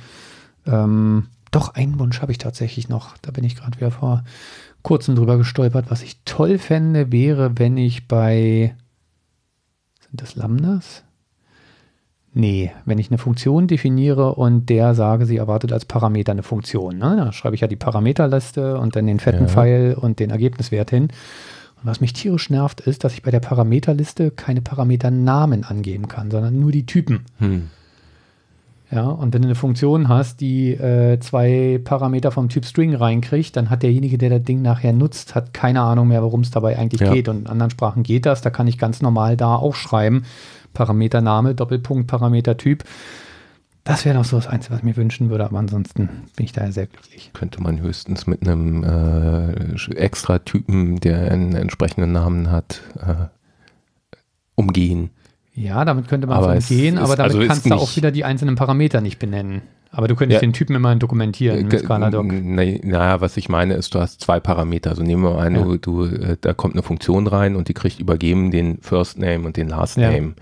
[0.65, 3.17] Ähm, doch, einen Wunsch habe ich tatsächlich noch.
[3.21, 4.23] Da bin ich gerade wieder vor
[4.81, 5.85] kurzem drüber gestolpert.
[5.89, 8.75] Was ich toll fände, wäre, wenn ich bei.
[10.01, 11.03] Sind das Lambdas?
[12.37, 16.97] Nee, wenn ich eine Funktion definiere und der sage, sie erwartet als Parameter eine Funktion,
[16.97, 17.15] ne?
[17.15, 19.47] da schreibe ich ja die Parameterliste und dann den fetten ja.
[19.47, 21.03] Pfeil und den Ergebniswert hin.
[21.03, 26.29] Und was mich tierisch nervt, ist, dass ich bei der Parameterliste keine Parameternamen angeben kann,
[26.29, 27.23] sondern nur die Typen.
[27.39, 27.69] Hm.
[28.91, 33.55] Ja, und wenn du eine Funktion hast, die äh, zwei Parameter vom Typ String reinkriegt,
[33.57, 36.77] dann hat derjenige, der das Ding nachher nutzt, hat keine Ahnung mehr, worum es dabei
[36.77, 37.11] eigentlich Ja.
[37.11, 37.27] geht.
[37.27, 38.41] Und in anderen Sprachen geht das.
[38.41, 40.23] Da kann ich ganz normal da auch schreiben.
[40.73, 42.83] Parametername, Doppelpunkt, Parametertyp.
[43.83, 45.45] Das wäre noch so das Einzige, was ich mir wünschen würde.
[45.45, 47.31] Aber ansonsten bin ich da sehr glücklich.
[47.33, 53.25] Könnte man höchstens mit einem äh, extra Typen, der einen entsprechenden Namen hat, äh,
[54.55, 55.09] umgehen.
[55.55, 58.11] Ja, damit könnte man Aber so es umgehen, aber damit also kannst du auch wieder
[58.11, 59.61] die einzelnen Parameter nicht benennen.
[59.91, 60.45] Aber du könntest Ja.
[60.47, 62.25] den Typen immerhin dokumentieren mit Ge- Scaladoc.
[62.25, 64.89] Naja, was ich meine ist, du hast zwei Parameter.
[64.89, 65.61] Also nehmen wir mal an, Ja.
[65.63, 69.45] du, du, äh, da kommt eine Funktion rein und die kriegt übergeben den First Name
[69.45, 70.11] und den Last Ja.
[70.11, 70.33] Name.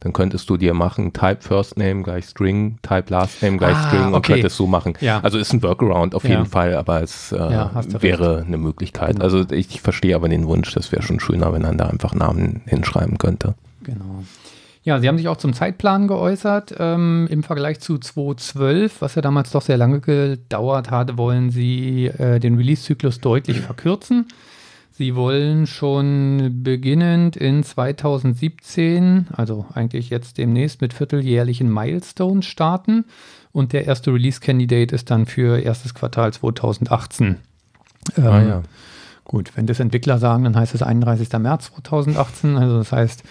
[0.00, 3.88] Dann könntest du dir machen, Type First Name gleich String, Type Last Name gleich Ah,
[3.88, 4.32] String und okay.
[4.32, 4.94] könntest so machen.
[5.00, 5.20] Ja.
[5.20, 7.38] Also ist ein Workaround auf jeden Fall, aber es äh,
[8.00, 9.12] wäre eine Möglichkeit.
[9.16, 9.24] Genau.
[9.24, 12.62] Also ich verstehe aber den Wunsch, das wäre schon schöner, wenn man da einfach Namen
[12.64, 13.54] hinschreiben könnte.
[13.84, 14.24] Genau.
[14.84, 16.74] Ja, sie haben sich auch zum Zeitplan geäußert.
[16.78, 22.06] Ähm, Im Vergleich zu 2.12, was ja damals doch sehr lange gedauert hat, wollen sie
[22.06, 24.26] äh, den Release-Zyklus deutlich verkürzen.
[24.90, 33.06] Sie wollen schon beginnend in 2017, also eigentlich jetzt demnächst mit vierteljährlichen Milestones starten.
[33.52, 37.36] Und der erste Release-Candidate ist dann für erstes Quartal 2018.
[38.16, 38.62] Ähm, ah ja.
[39.24, 41.32] Gut, wenn das Entwickler sagen, dann heißt es 31.
[41.38, 42.56] März 2018.
[42.56, 43.22] Also das heißt,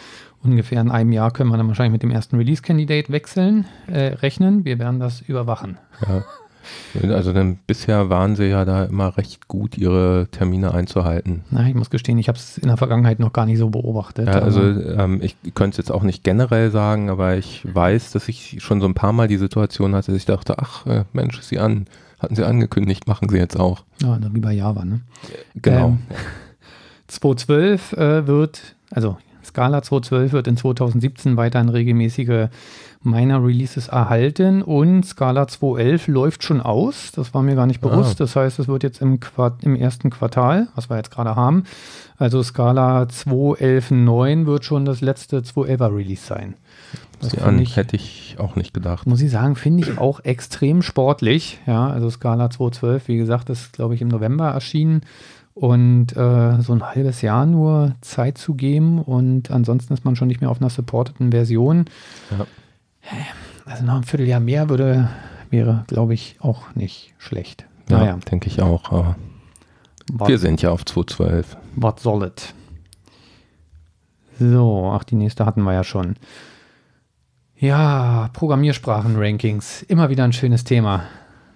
[0.43, 4.65] ungefähr in einem Jahr können wir dann wahrscheinlich mit dem ersten Release-Candidate wechseln, äh, rechnen.
[4.65, 5.77] Wir werden das überwachen.
[6.07, 6.23] ja.
[7.09, 11.43] Also dann bisher waren sie ja da immer recht gut, ihre Termine einzuhalten.
[11.49, 14.27] Na, ich muss gestehen, ich habe es in der Vergangenheit noch gar nicht so beobachtet.
[14.27, 18.27] Ja, also ähm, ich könnte es jetzt auch nicht generell sagen, aber ich weiß, dass
[18.27, 21.39] ich schon so ein paar Mal die Situation hatte, dass ich dachte, ach äh, Mensch,
[21.39, 21.87] ist sie an,
[22.19, 23.83] hatten sie angekündigt, machen sie jetzt auch.
[24.01, 25.01] ja, wie bei Java, ne?
[25.55, 25.87] Genau.
[25.87, 25.99] Ähm,
[27.09, 29.17] 2.12 äh, wird, also
[29.51, 32.47] Scala 2.12 wird in 2017 weiterhin regelmäßige
[33.03, 37.11] Minor Releases erhalten und Scala 2.11 läuft schon aus.
[37.13, 38.21] Das war mir gar nicht bewusst.
[38.21, 41.65] Das heißt, es wird jetzt im, Quart im ersten Quartal, was wir jetzt gerade haben,
[42.17, 46.53] also Scala 2.11.9 wird schon das letzte 2.11er Release sein.
[47.19, 49.05] Das an, ich, hätte ich auch nicht gedacht.
[49.05, 51.59] muss ich sagen, finde ich auch extrem sportlich.
[51.67, 55.01] Ja, also Scala 2.12, wie gesagt, ist, glaube ich, im November erschienen.
[55.53, 60.29] Und äh, so ein halbes Jahr nur Zeit zu geben und ansonsten ist man schon
[60.29, 61.85] nicht mehr auf einer supporteten Version.
[62.31, 62.45] Ja.
[63.65, 65.09] Also noch ein Vierteljahr mehr würde,
[65.49, 67.65] wäre, glaube ich, auch nicht schlecht.
[67.89, 68.91] Ja, Naja, denke ich auch.
[68.91, 69.15] Aber
[70.25, 71.45] wir sind ja auf 2.12.
[71.75, 72.53] was soll es?
[74.39, 76.15] So, ach, die nächste hatten wir ja schon.
[77.57, 79.83] Ja, Programmiersprachen-Rankings.
[79.83, 81.03] Immer wieder ein schönes Thema.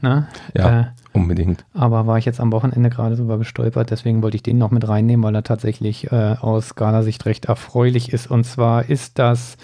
[0.06, 0.28] Ne?
[0.56, 1.66] Ja, Äh, unbedingt.
[1.74, 4.88] aber war ich jetzt am Wochenende gerade drüber gestolpert, deswegen wollte ich den noch mit
[4.88, 8.30] reinnehmen, weil er tatsächlich äh, aus Skala-Sicht recht erfreulich ist.
[8.30, 9.58] Und zwar ist das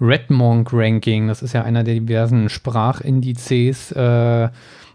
[0.00, 4.48] Redmonk Ranking, das ist ja einer der diversen Sprachindizes, äh,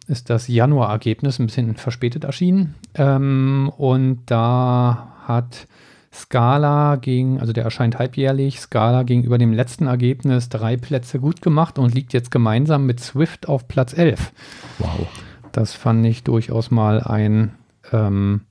[0.07, 2.75] ist das Januar-Ergebnis, ein bisschen verspätet erschienen.
[2.95, 5.67] Ähm, und da hat
[6.15, 11.77] Scala gegen, also der erscheint halbjährlich, Scala gegenüber dem letzten Ergebnis drei Plätze gut gemacht
[11.77, 14.31] und liegt jetzt gemeinsam mit Swift auf Platz 11.
[14.79, 15.07] Wow.
[15.51, 17.55] Das fand ich durchaus mal ein
[17.91, 18.41] ähm,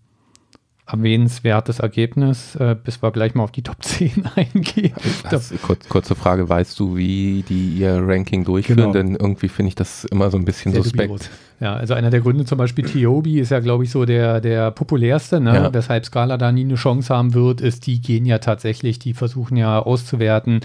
[0.86, 4.92] erwähnenswertes Ergebnis, äh, bis wir gleich mal auf die Top 10 eingehen.
[5.30, 8.76] Das, kurz, kurze Frage, weißt du, wie die ihr Ranking durchführen?
[8.78, 8.92] Genau.
[8.92, 11.10] Denn irgendwie finde ich das immer so ein bisschen Sehr suspekt.
[11.10, 11.30] dubios.
[11.60, 14.70] Ja, also einer der Gründe zum Beispiel Tiobi ist ja, glaube ich, so der, der
[14.72, 15.54] populärste, ne?
[15.54, 15.72] Ja.
[15.74, 19.56] weshalb Scala da nie eine Chance haben wird, ist, die gehen ja tatsächlich, die versuchen
[19.56, 20.60] ja auszuwerten,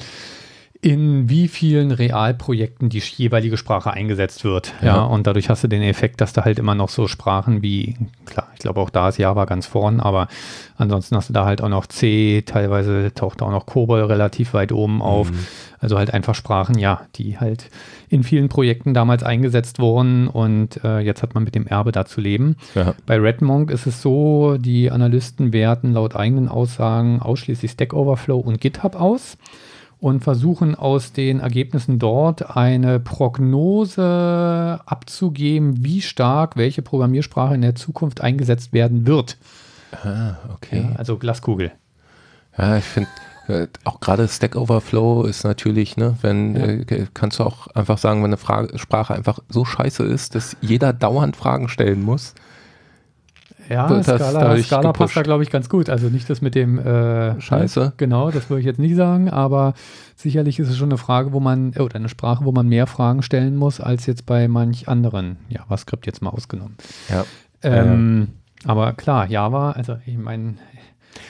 [0.81, 4.73] in wie vielen Realprojekten die jeweilige Sprache eingesetzt wird.
[4.81, 4.87] Ja.
[4.87, 5.03] Ja.
[5.03, 8.47] und dadurch hast du den Effekt, dass du halt immer noch so Sprachen wie, klar,
[8.53, 10.29] ich glaube auch da ist Java ganz vorn, aber
[10.77, 14.53] ansonsten hast du da halt auch noch C, teilweise taucht da auch noch Cobol relativ
[14.53, 15.31] weit oben auf.
[15.31, 15.39] Mhm.
[15.81, 17.69] Also halt einfach Sprachen, ja, die halt
[18.09, 22.05] in vielen Projekten damals eingesetzt wurden und äh, jetzt hat man mit dem Erbe da
[22.05, 22.57] zu leben.
[22.75, 22.95] Ja.
[23.05, 28.59] Bei Redmonk ist es so, die Analysten werten laut eigenen Aussagen ausschließlich Stack Overflow und
[28.59, 29.37] GitHub aus
[29.99, 37.75] und versuchen aus den Ergebnissen dort eine Prognose abzugeben, wie stark welche Programmiersprache in der
[37.75, 39.37] Zukunft eingesetzt werden wird.
[40.03, 40.85] Ah, okay.
[40.89, 41.71] Ja, also Glaskugel.
[42.57, 43.09] Ja, ich finde,
[43.47, 46.65] äh, auch gerade Stack Overflow ist natürlich, ne, wenn, Ja.
[46.65, 50.55] äh, kannst du auch einfach sagen, wenn eine Frage, Sprache einfach so scheiße ist, dass
[50.61, 52.35] jeder dauernd Fragen stellen muss.
[53.69, 55.89] Ja, Das hat Scala, dadurch Scala passt da, glaube ich, ganz gut.
[55.89, 57.93] Also nicht das mit dem äh, Scheiße.
[57.97, 59.73] Genau, das würde ich jetzt nicht sagen, aber
[60.15, 63.21] sicherlich ist es schon eine Frage, wo man, oder eine Sprache, wo man mehr Fragen
[63.21, 66.75] stellen muss, als jetzt bei manch anderen JavaScript jetzt mal ausgenommen.
[67.09, 67.25] Ja.
[67.61, 68.29] Ähm,
[68.65, 70.55] Aber klar, Java, also ich meine,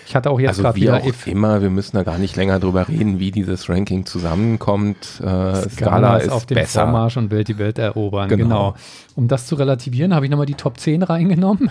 [0.07, 1.27] Ich hatte auch jetzt Also gerade wie wieder auch if.
[1.27, 5.19] immer, wir müssen da gar nicht länger drüber reden, wie dieses Ranking zusammenkommt.
[5.23, 6.83] Äh, Scala ist auf dem besser.
[6.83, 8.29] Vormarsch und will die Welt erobern.
[8.29, 8.43] Genau.
[8.45, 8.75] Genau.
[9.15, 11.69] Um das zu relativieren, habe ich nochmal die Top 10 reingenommen.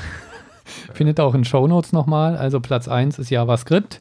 [0.94, 2.36] Findet auch in Shownotes nochmal.
[2.36, 4.00] Also Platz 1 ist JavaScript.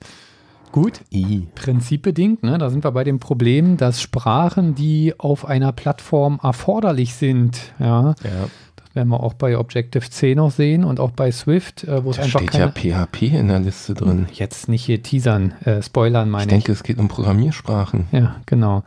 [0.72, 1.48] Gut, I.
[1.56, 2.44] prinzipbedingt.
[2.44, 2.58] Ne?
[2.58, 8.10] Da sind wir bei dem Problem, dass Sprachen, die auf einer Plattform erforderlich sind, ja,
[8.24, 12.10] Ja, das werden wir auch bei Objective-C noch sehen und auch bei Swift, äh, wo
[12.12, 14.28] es da einfach steht keine, ja PHP in der Liste drin.
[14.34, 16.50] jetzt nicht hier teasern, äh, spoilern Ich meine ich.
[16.50, 18.08] denke, es geht um Programmiersprachen.
[18.12, 18.84] Ja, genau.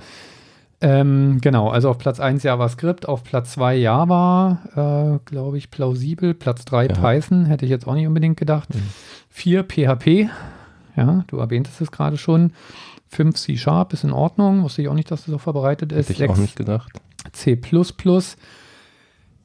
[0.83, 6.33] Ähm, genau, also auf Platz 1 JavaScript, auf Platz 2 Java, äh, glaube ich, plausibel.
[6.33, 6.93] Platz 3 Ja.
[6.95, 8.75] Python, hätte ich jetzt auch nicht unbedingt gedacht.
[8.75, 8.83] Mhm.
[9.29, 10.31] 4 PHP,
[10.97, 12.53] ja, du erwähntest es gerade schon.
[13.09, 16.09] 5 C Sharp ist in Ordnung, wusste ich auch nicht, dass das so verbreitet ist.
[16.09, 16.93] Hätte ich auch nicht gedacht.
[17.33, 17.61] C.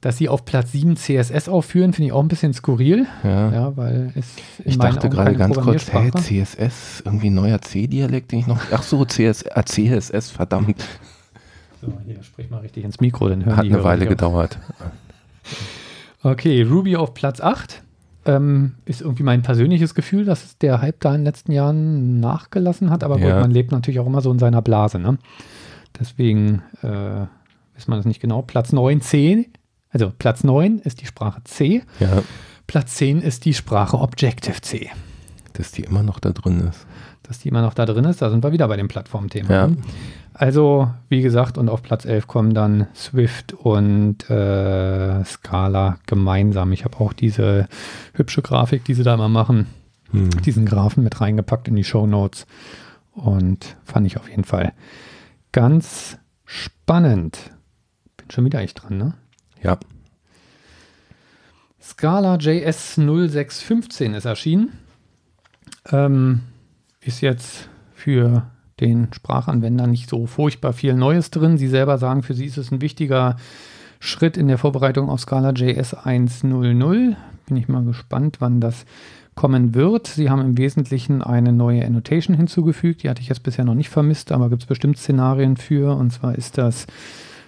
[0.02, 3.52] Dass sie auf Platz 7 CSS aufführen, finde ich auch ein bisschen skurril, Ja.
[3.52, 8.40] ja, weil es Ich dachte gerade ganz kurz, hey, CSS, irgendwie ein neuer C-Dialekt, den
[8.40, 8.60] ich noch.
[8.72, 10.86] Ach so, CS, äh, CSS, verdammt.
[11.86, 14.58] So, hier, sprich mal richtig ins Mikro, dann hören Hat die eine Hörer Weile gedauert.
[16.24, 17.84] Okay, Ruby auf Platz 8.
[18.28, 22.90] Ähm, ist irgendwie mein persönliches Gefühl, dass der Hype da in den letzten Jahren nachgelassen
[22.90, 23.04] hat.
[23.04, 23.40] Aber gut, Ja.
[23.42, 24.98] man lebt natürlich auch immer so in seiner Blase.
[24.98, 25.20] Ne?
[26.00, 28.42] Deswegen äh, weiß man das nicht genau.
[28.42, 29.50] Platz 9 C.
[29.92, 31.84] Also Platz 9 ist die Sprache C.
[32.00, 32.24] Ja,
[32.66, 34.90] Platz 10 ist die Sprache Objective-C.
[35.54, 36.88] dass die immer noch da drin ist.
[37.28, 39.52] Dass die immer noch da drin ist, da sind wir wieder bei dem Plattformthema.
[39.52, 39.70] Ja.
[40.34, 46.72] Also, wie gesagt, und auf Platz 11 kommen dann Swift und äh, Scala gemeinsam.
[46.72, 47.68] Ich habe auch diese
[48.14, 49.68] hübsche Grafik, die sie da immer machen,
[50.12, 50.30] Hm.
[50.44, 52.46] diesen Graphen mit reingepackt in die Show Notes
[53.14, 54.74] und fand ich auf jeden Fall
[55.52, 57.52] ganz spannend.
[58.18, 59.14] Bin schon wieder echt dran, ne?
[59.64, 59.80] Ja,
[61.82, 64.74] Scala JS 0615 ist erschienen.
[65.92, 66.42] Ähm,
[67.06, 68.48] ist jetzt für
[68.80, 71.58] den Sprachanwender nicht so furchtbar viel Neues drin.
[71.58, 73.38] Sie selber sagen, für sie ist es ein wichtiger
[74.00, 77.16] Schritt in der Vorbereitung auf Scala JS 1.0.0.
[77.48, 78.86] Bin ich mal gespannt, wann das
[79.36, 80.08] kommen wird.
[80.08, 83.04] Sie haben im Wesentlichen eine neue Annotation hinzugefügt.
[83.04, 85.96] Die hatte ich jetzt bisher noch nicht vermisst, aber gibt es bestimmt Szenarien für.
[85.96, 86.88] Und zwar ist das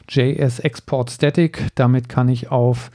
[0.09, 1.67] JS Export Static.
[1.75, 2.91] Damit kann ich auf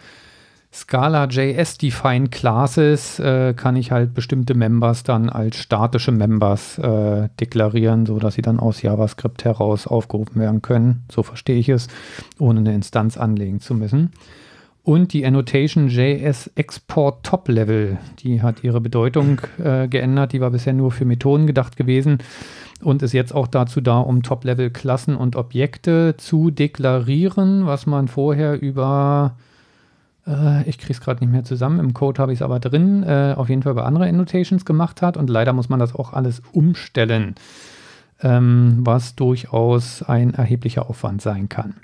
[0.75, 7.29] Scala JS Define Classes äh, kann ich halt bestimmte Members dann als statische Members äh,
[7.39, 11.05] deklarieren, sodass sie dann aus JavaScript heraus aufgerufen werden können.
[11.13, 11.89] So verstehe ich es,
[12.39, 14.13] ohne eine Instanz anlegen zu müssen.
[14.83, 20.33] Und die Annotation JS Export Top Level, die hat ihre Bedeutung äh, geändert.
[20.33, 22.19] Die war bisher nur für Methoden gedacht gewesen
[22.83, 28.61] und ist jetzt auch dazu da, um Top-Level-Klassen und Objekte zu deklarieren, was man vorher
[28.61, 29.37] über
[30.27, 31.81] äh, ich kriege es gerade nicht mehr zusammen.
[31.81, 33.03] Im Code habe ich es aber drin.
[33.03, 35.17] Äh, auf jeden Fall bei anderen Annotations gemacht hat.
[35.17, 37.35] Und leider muss man das auch alles umstellen,
[38.21, 41.75] ähm, was durchaus ein erheblicher Aufwand sein kann.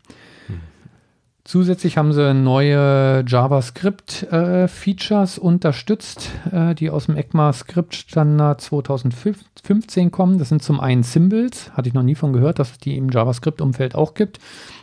[1.49, 10.39] Zusätzlich haben sie neue JavaScript-Features unterstützt, äh, die aus dem ECMAScript-Standard 2015 kommen.
[10.39, 13.09] Das sind zum einen Symbols, hatte ich noch nie von gehört, dass es die im
[13.09, 14.41] JavaScript-Umfeld auch gibt.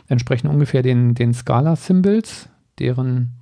[0.08, 2.48] Entsprechen ungefähr den, den Scala-Symbols,
[2.80, 3.34] deren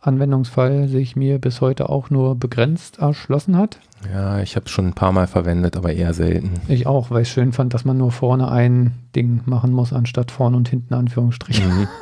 [0.00, 3.78] Anwendungsfall sich mir bis heute auch nur begrenzt erschlossen hat.
[4.12, 6.52] ja, ich habe es schon ein paar Mal verwendet, aber eher selten.
[6.68, 10.30] Ich auch, weil ich schön fand, dass man nur vorne ein Ding machen muss, anstatt
[10.30, 11.80] vorne und hinten Anführungsstrichen.
[11.80, 11.88] Mhm.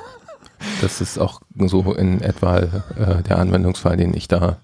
[0.81, 4.57] Das ist auch so in etwa äh, der Anwendungsfall, den ich da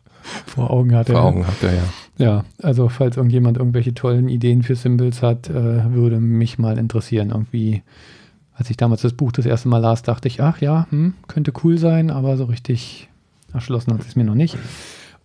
[0.46, 1.12] vor Augen hatte.
[1.12, 2.24] vor Augen hatte, ja.
[2.24, 7.30] Ja, also falls irgendjemand irgendwelche tollen Ideen für Symbols hat, äh, würde mich mal interessieren.
[7.30, 7.82] Irgendwie,
[8.54, 11.52] als ich damals das Buch das erste Mal las, dachte ich, ach ja, hm, könnte
[11.62, 13.08] cool sein, aber so richtig
[13.54, 14.58] erschlossen hat es mir noch nicht.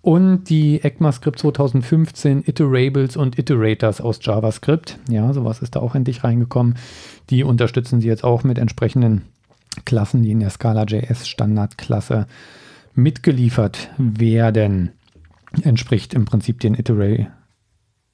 [0.02, 4.98] Und die ECMAScript 2015 Iterables und Iterators aus JavaScript.
[5.10, 6.78] Ja, sowas ist da auch endlich reingekommen.
[7.30, 9.24] Die unterstützen sie jetzt auch mit entsprechenden
[9.86, 12.28] Klassen, die in der Scala.js Standardklasse
[12.96, 14.92] mitgeliefert werden.
[15.64, 17.28] Entspricht im Prinzip den Iterate,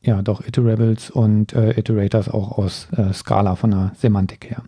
[0.01, 4.63] ja doch Iterables und äh, Iterators auch aus äh, Scala von der Semantik her.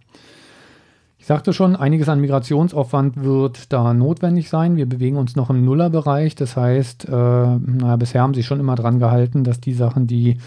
[1.27, 4.77] Ich sagte schon, einiges an Migrationsaufwand wird da notwendig sein.
[4.77, 6.35] Wir bewegen uns noch im Nullerbereich.
[6.35, 10.37] Das heißt, äh, naja, bisher haben sie schon immer dran gehalten, dass die Sachen, die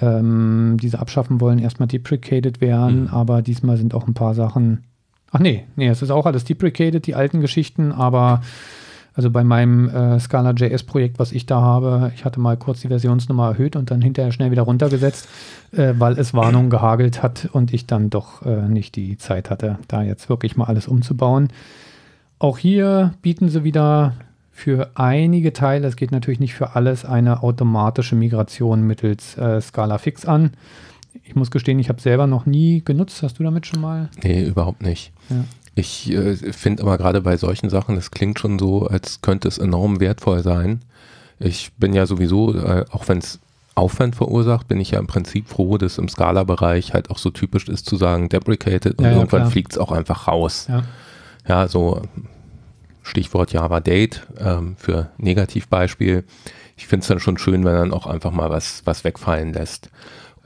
[0.00, 3.00] ähm, diese abschaffen wollen, erstmal deprecated werden.
[3.00, 3.08] Mhm.
[3.08, 4.84] Aber diesmal sind auch ein paar Sachen.
[5.32, 8.42] Ach nee, nee, es ist auch alles deprecated, die alten Geschichten, aber
[9.16, 13.48] also bei meinem äh, Scala.js-Projekt, was ich da habe, ich hatte mal kurz die Versionsnummer
[13.48, 15.26] erhöht und dann hinterher schnell wieder runtergesetzt,
[15.72, 19.78] äh, weil es Warnungen gehagelt hat und ich dann doch äh, nicht die Zeit hatte,
[19.88, 21.48] da jetzt wirklich mal alles umzubauen.
[22.38, 24.12] Auch hier bieten sie wieder
[24.52, 29.96] für einige Teile, das geht natürlich nicht für alles, eine automatische Migration mittels äh, Scala
[29.96, 30.50] Fix an.
[31.24, 33.22] Ich muss gestehen, ich habe selber noch nie genutzt.
[33.22, 34.10] Hast du damit schon mal?
[34.22, 35.12] Nee, überhaupt nicht.
[35.30, 35.44] Ja.
[35.76, 39.58] Ich äh, finde aber gerade bei solchen Sachen, das klingt schon so, als könnte es
[39.58, 40.80] enorm wertvoll sein.
[41.38, 43.40] Ich bin ja sowieso, äh, auch wenn es
[43.74, 47.68] Aufwand verursacht, bin ich ja im Prinzip froh, dass im Scala-Bereich halt auch so typisch
[47.68, 50.66] ist zu sagen, deprecated und ja, irgendwann fliegt es auch einfach raus.
[50.70, 50.82] Ja.
[51.46, 52.00] ja, so
[53.02, 56.24] Stichwort Java Date ähm, für Negativbeispiel.
[56.78, 59.90] Ich finde es dann schon schön, wenn dann auch einfach mal was, was wegfallen lässt.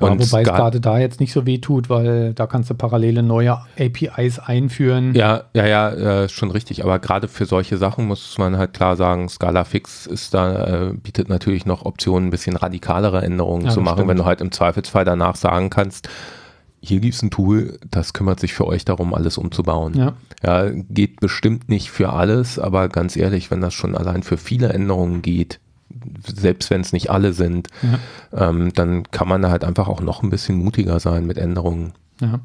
[0.00, 3.22] Ja, wobei es gerade da jetzt nicht so weh tut, weil da kannst du parallele
[3.22, 5.14] neue APIs einführen.
[5.14, 6.82] Ja, ja, ja, äh, schon richtig.
[6.84, 10.92] Aber gerade für solche Sachen muss man halt klar sagen, Scala Fix ist da, äh,
[10.94, 14.08] bietet natürlich noch Optionen, ein bisschen radikalere Änderungen ja, zu machen, stimmt.
[14.08, 16.08] wenn du halt im Zweifelsfall danach sagen kannst,
[16.82, 19.94] hier gibt es ein Tool, das kümmert sich für euch darum, alles umzubauen.
[19.94, 20.14] Ja.
[20.42, 24.70] ja, geht bestimmt nicht für alles, aber ganz ehrlich, wenn das schon allein für viele
[24.70, 25.60] Änderungen geht,
[26.26, 28.48] selbst wenn es nicht alle sind, ja.
[28.48, 31.92] ähm, dann kann man da halt einfach auch noch ein bisschen mutiger sein mit Änderungen.
[32.20, 32.40] Ja.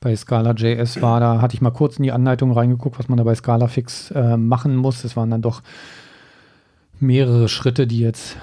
[0.00, 3.24] Bei Scala.js war, da hatte ich mal kurz in die Anleitung reingeguckt, was man da
[3.24, 5.04] bei Scala Fix äh, machen muss.
[5.04, 5.62] Es waren dann doch
[7.00, 8.36] mehrere Schritte, die jetzt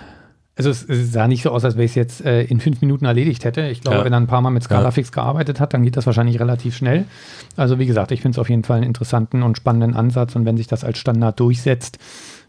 [0.55, 2.81] also es, es, sah nicht so aus, als wenn ich es jetzt äh, in fünf
[2.81, 3.67] Minuten erledigt hätte.
[3.69, 4.05] Ich glaube, ja.
[4.05, 5.15] wenn er ein paar Mal mit Scalafix ja.
[5.15, 7.05] gearbeitet hat, dann geht das wahrscheinlich relativ schnell.
[7.57, 10.45] Also wie gesagt, ich finde es auf jeden Fall einen interessanten und spannenden Ansatz und
[10.45, 11.97] wenn sich das als Standard durchsetzt,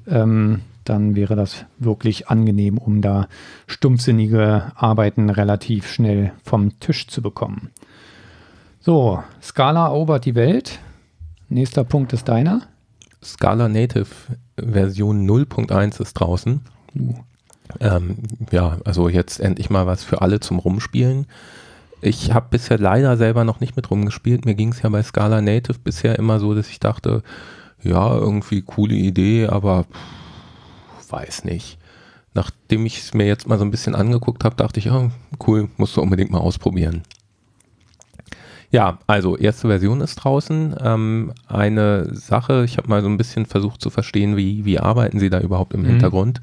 [0.06, 3.28] ähm, dann wäre das wirklich angenehm, um da
[3.66, 7.70] stumpfsinnige Arbeiten relativ schnell vom Tisch zu bekommen.
[8.80, 10.78] So, Scala erobert die Welt.
[11.48, 12.62] Nächster Punkt ist deiner.
[13.22, 14.08] Scala Native
[14.56, 16.60] Version 0.1 ist draußen.
[16.94, 17.14] Uh.
[17.80, 18.16] Ähm,
[18.50, 21.26] ja, also jetzt endlich mal was für alle zum Rumspielen.
[22.02, 24.44] Ich habe bisher leider selber noch nicht mit rumgespielt.
[24.44, 27.22] Mir ging es ja bei Scala Native bisher immer so, dass ich dachte,
[27.82, 29.98] ja, irgendwie coole Idee, aber pff,
[31.10, 31.78] weiß nicht.
[32.34, 35.10] Nachdem ich es mir jetzt mal so ein bisschen angeguckt habe, dachte ich, ja,
[35.46, 37.02] cool, musst du unbedingt mal ausprobieren.
[38.70, 40.74] Ja, also erste Version ist draußen.
[40.80, 45.20] Ähm, eine Sache, ich habe mal so ein bisschen versucht zu verstehen, wie, wie arbeiten
[45.20, 45.86] sie da überhaupt im mhm.
[45.86, 46.40] Hintergrund.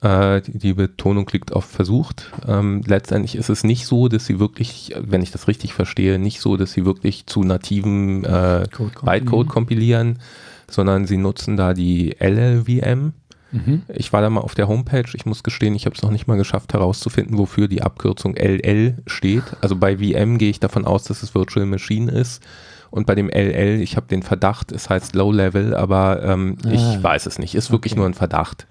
[0.00, 2.30] Äh, die, die, Betonung liegt auf versucht.
[2.46, 6.40] Ähm, letztendlich ist es nicht so, dass sie wirklich, wenn ich das richtig verstehe, nicht
[6.40, 8.68] so, dass sie wirklich zu nativen äh,
[9.02, 10.20] Bytecode kompilieren,
[10.70, 13.14] sondern sie nutzen da die LLVM.
[13.50, 13.82] Mhm.
[13.88, 15.08] Ich war da mal auf der Homepage.
[15.14, 18.98] Ich muss gestehen, ich habe es noch nicht mal geschafft herauszufinden, wofür die Abkürzung LL
[19.06, 19.44] steht.
[19.60, 22.42] Also bei VM gehe ich davon aus, dass es Virtual Machine ist.
[22.90, 26.68] Und bei dem LL, ich habe den Verdacht, es heißt Low Level, aber ähm, ah.
[26.70, 27.54] ich weiß es nicht.
[27.54, 28.00] Ist wirklich okay.
[28.00, 28.66] nur ein Verdacht.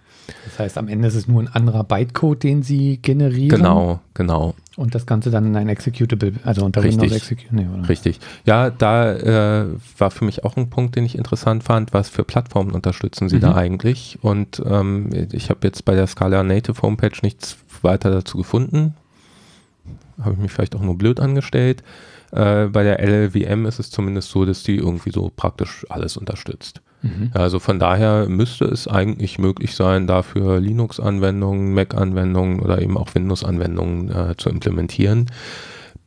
[0.46, 3.50] Das heißt, am Ende ist es nur ein anderer Bytecode, den sie generieren.
[3.50, 4.56] Genau, genau.
[4.76, 7.02] Und das Ganze dann in ein Executable, also unter Richtig.
[7.02, 7.82] Windows Executable.
[7.82, 8.20] Nee, Richtig.
[8.46, 9.66] Ja, da äh,
[9.98, 13.38] war für mich auch ein Punkt, den ich interessant fand, was für Plattformen unterstützen sie
[13.38, 13.42] mhm.
[13.42, 14.20] da eigentlich.
[14.22, 18.96] Und ähm, ich habe jetzt bei der Scala Native Homepage nichts weiter dazu gefunden.
[20.22, 21.84] Habe ich mich vielleicht auch nur blöd angestellt.
[22.32, 26.82] Äh, bei der LLVM ist es zumindest so, dass die irgendwie so praktisch alles unterstützt.
[27.02, 27.32] Mhm.
[27.34, 34.12] Also von daher müsste es eigentlich möglich sein, dafür Linux-Anwendungen, Mac-Anwendungen oder eben auch Windows-Anwendungen
[34.12, 35.28] äh, zu implementieren.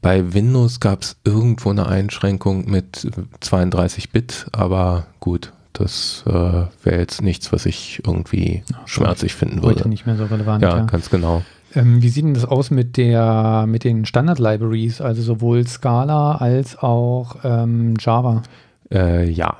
[0.02, 3.06] Bei Windows gab es irgendwo eine Einschränkung mit
[3.42, 9.80] 32-Bit, aber gut, das äh, wäre jetzt nichts, was ich irgendwie Ach, schmerzlich finden würde.
[9.80, 10.62] Heute nicht mehr so relevant.
[10.62, 10.84] Ja, ja.
[10.84, 11.42] ganz genau.
[11.74, 16.78] Ähm, wie sieht denn das aus mit der mit den Standard-Libraries, also sowohl Scala als
[16.78, 18.42] auch ähm, Java?
[18.90, 19.56] Äh, ja,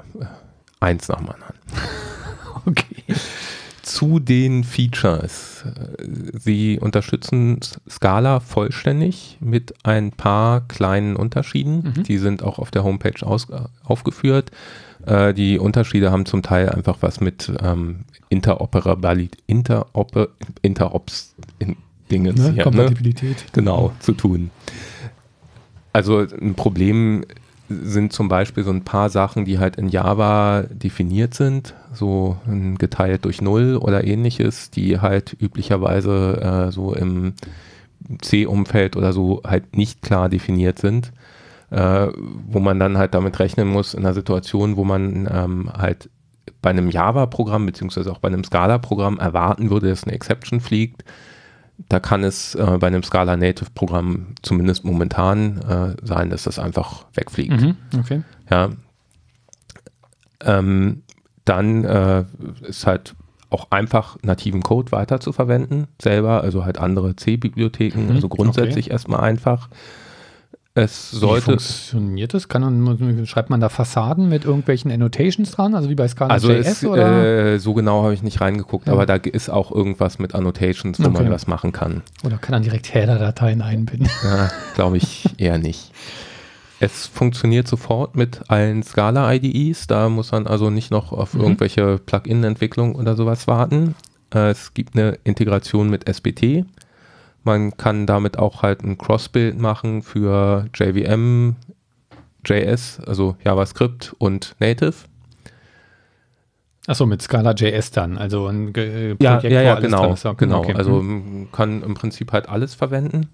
[0.81, 1.55] eins nach dem anderen.
[2.67, 3.15] okay.
[3.83, 5.65] Zu den Features.
[6.39, 11.95] Sie unterstützen Scala vollständig mit ein paar kleinen Unterschieden.
[11.97, 12.03] Mhm.
[12.05, 13.49] Die sind auch auf der Homepage aus,
[13.85, 14.51] aufgeführt.
[15.07, 20.29] Äh, die Unterschiede haben zum Teil einfach was mit ähm, Interoperabilität, Interoper,
[20.63, 21.77] Interops, in
[22.11, 22.55] Dingens, ne?
[22.57, 23.37] ja, Kompatibilität.
[23.37, 23.45] Ne?
[23.53, 24.51] Genau, zu tun.
[25.93, 27.25] Also ein Problem
[27.69, 32.37] sind zum Beispiel so ein paar Sachen, die halt in Java definiert sind, so
[32.79, 37.35] geteilt durch Null oder ähnliches, die halt üblicherweise äh, so im
[38.23, 41.13] C-Umfeld oder so halt nicht klar definiert sind,
[41.71, 42.09] äh,
[42.49, 46.11] wo man dann halt damit rechnen muss in einer Situation, wo man ähm, halt
[46.63, 51.05] bei einem Java-Programm beziehungsweise auch bei einem Scala-Programm erwarten würde, dass eine Exception fliegt,
[51.89, 56.59] da kann es äh, bei einem Scala Native Programm zumindest momentan äh, sein, dass das
[56.59, 57.61] einfach wegfliegt.
[57.61, 58.23] Mhm, okay.
[58.51, 58.71] Ja.
[60.43, 61.03] Ähm,
[61.45, 62.25] dann äh,
[62.63, 63.15] ist halt
[63.51, 68.87] auch einfach nativen Code weiter zu verwenden, selber, also halt andere C-Bibliotheken, mhm, also grundsätzlich
[68.87, 68.93] okay.
[68.93, 69.69] erstmal einfach.
[70.75, 72.47] Es Wie sollte, funktioniert das?
[72.49, 76.53] Kann man, schreibt man da Fassaden mit irgendwelchen Annotations dran, also wie bei Scala also
[76.53, 78.93] JS es, oder, äh, so genau habe ich nicht reingeguckt, Ja.
[78.93, 81.25] aber da ist auch irgendwas mit Annotations, wo Okay.
[81.25, 82.03] man was machen kann.
[82.25, 84.09] oder kann man direkt Header-Dateien einbinden?
[84.23, 85.91] Ja, Glaube ich eher nicht.
[86.79, 89.87] Es funktioniert sofort mit allen Scala-IDEs.
[89.89, 91.41] Da muss man also nicht noch auf Mhm.
[91.43, 93.97] irgendwelche Plugin-Entwicklung oder sowas warten.
[94.33, 96.65] Äh, es gibt eine Integration mit SBT.
[97.45, 101.57] Man kann damit auch halt ein Cross-Build machen für JVM,
[102.45, 104.95] JS, also JavaScript und Native.
[106.87, 110.03] Achso, mit Scala JS dann, also ein Ge- Ja, Projekt, ja, wo ja, alles genau.
[110.03, 110.27] dran ist.
[110.27, 110.61] Okay, genau.
[110.61, 110.75] okay.
[110.75, 111.43] Also Hm.
[111.43, 113.29] m, kann im Prinzip halt alles verwenden.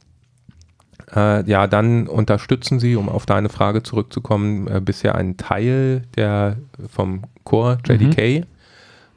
[1.14, 6.56] Äh, ja, dann unterstützen sie, um auf deine Frage zurückzukommen, äh, bisher einen Teil der
[6.88, 8.44] vom Core JDK.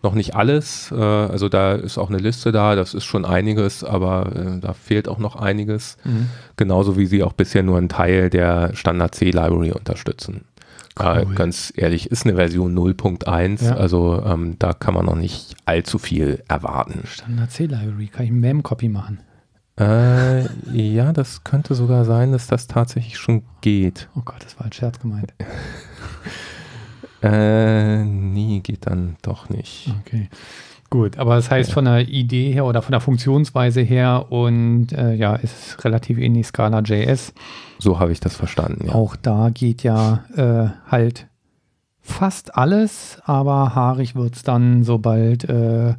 [0.01, 0.91] Noch nicht alles.
[0.91, 2.75] Äh, also da ist auch eine Liste da.
[2.75, 5.97] Das ist schon einiges, aber äh, da fehlt auch noch einiges.
[6.05, 6.29] Mhm.
[6.55, 10.45] Genauso wie sie auch bisher nur einen Teil der Standard C-Library unterstützen.
[10.99, 11.35] Äh, Cool.
[11.35, 13.75] ganz ehrlich, ist eine Version 0.1, Ja.
[13.75, 17.03] also ähm, da kann man noch nicht allzu viel erwarten.
[17.05, 19.19] Standard C-Library, kann ich Mem-Copy machen?
[19.79, 20.43] Äh,
[20.73, 24.09] ja, das könnte sogar sein, dass das tatsächlich schon geht.
[24.15, 25.33] Oh Gott, das war ein Scherz gemeint.
[27.21, 29.93] Äh, nee, geht dann doch nicht.
[30.01, 30.29] Okay.
[30.89, 35.13] Gut, aber das heißt von der Idee her oder von der Funktionsweise her und äh,
[35.13, 37.33] ja, ist relativ ähnlich Scala JS.
[37.77, 38.93] So habe ich das verstanden, ja.
[38.93, 41.27] Auch da geht ja äh, halt
[42.01, 45.93] fast alles, aber haarig wird es dann, sobald äh,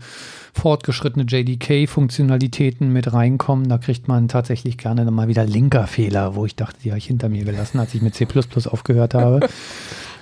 [0.53, 3.69] fortgeschrittene JDK-Funktionalitäten mit reinkommen.
[3.69, 7.29] Da kriegt man tatsächlich gerne mal wieder Linkerfehler, wo ich dachte, die habe ich hinter
[7.29, 8.27] mir gelassen, als ich mit C
[8.67, 9.49] aufgehört habe.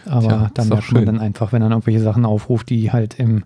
[0.08, 3.44] Aber Tja, doch merkt man dann einfach, wenn dann irgendwelche Sachen aufruft, die halt im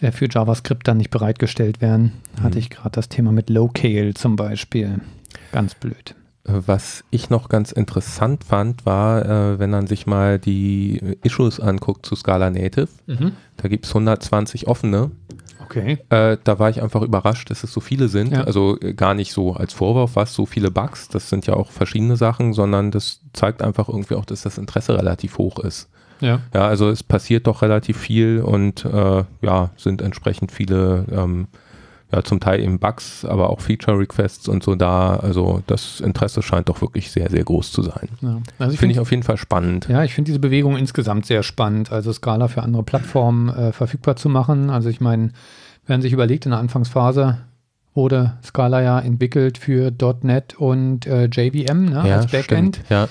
[0.00, 2.12] äh, für JavaScript dann nicht bereitgestellt werden.
[2.42, 2.60] Hatte Mhm.
[2.60, 5.00] ich gerade das Thema mit Locale zum Beispiel.
[5.52, 6.14] Ganz blöd.
[6.46, 11.60] Äh, Was ich noch ganz interessant fand, war, äh, wenn man sich mal die Issues
[11.60, 12.88] anguckt zu Scala Native,
[13.56, 15.10] da gibt es 120 offene.
[15.64, 15.98] Okay.
[16.08, 18.32] Äh, da war ich einfach überrascht, dass es so viele sind.
[18.32, 18.44] Ja.
[18.44, 21.70] Also äh, gar nicht so als Vorwurf, was so viele Bugs, das sind ja auch
[21.70, 25.88] verschiedene Sachen, sondern das zeigt einfach irgendwie auch, dass das Interesse relativ hoch ist.
[26.20, 26.40] Ja.
[26.52, 31.48] Ja, also es passiert doch relativ viel und äh, ja, sind entsprechend viele, ähm,
[32.14, 35.16] ja, zum Teil eben Bugs, aber auch Feature-Requests und so da.
[35.16, 38.08] Also das Interesse scheint doch wirklich sehr, sehr groß zu sein.
[38.20, 38.40] ja.
[38.58, 39.88] Also ich Finde ich auf jeden Fall spannend.
[39.88, 44.16] Ja, ich finde diese Bewegung insgesamt sehr spannend, also Scala für andere Plattformen äh, verfügbar
[44.16, 44.70] zu machen.
[44.70, 45.30] Also ich meine,
[45.86, 47.38] wenn man sich überlegt, in der Anfangsphase
[47.94, 49.92] wurde Scala ja entwickelt für
[50.22, 52.76] .NET und äh, JVM ne, als Backend.
[52.76, 52.80] stimmt.
[52.90, 53.08] Ja,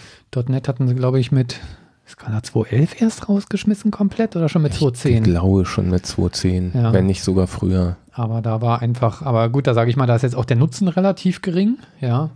[0.48, 1.60] .NET hatten sie, glaube ich, mit
[2.08, 5.22] Scala 2.11 erst rausgeschmissen komplett oder schon mit ich 2.10?
[5.22, 6.92] glaube schon mit 2.10, Ja.
[6.94, 7.96] wenn nicht sogar früher.
[8.14, 10.58] Aber da war einfach, aber gut, da sage ich mal, da ist jetzt auch der
[10.58, 12.30] Nutzen relativ gering, ja.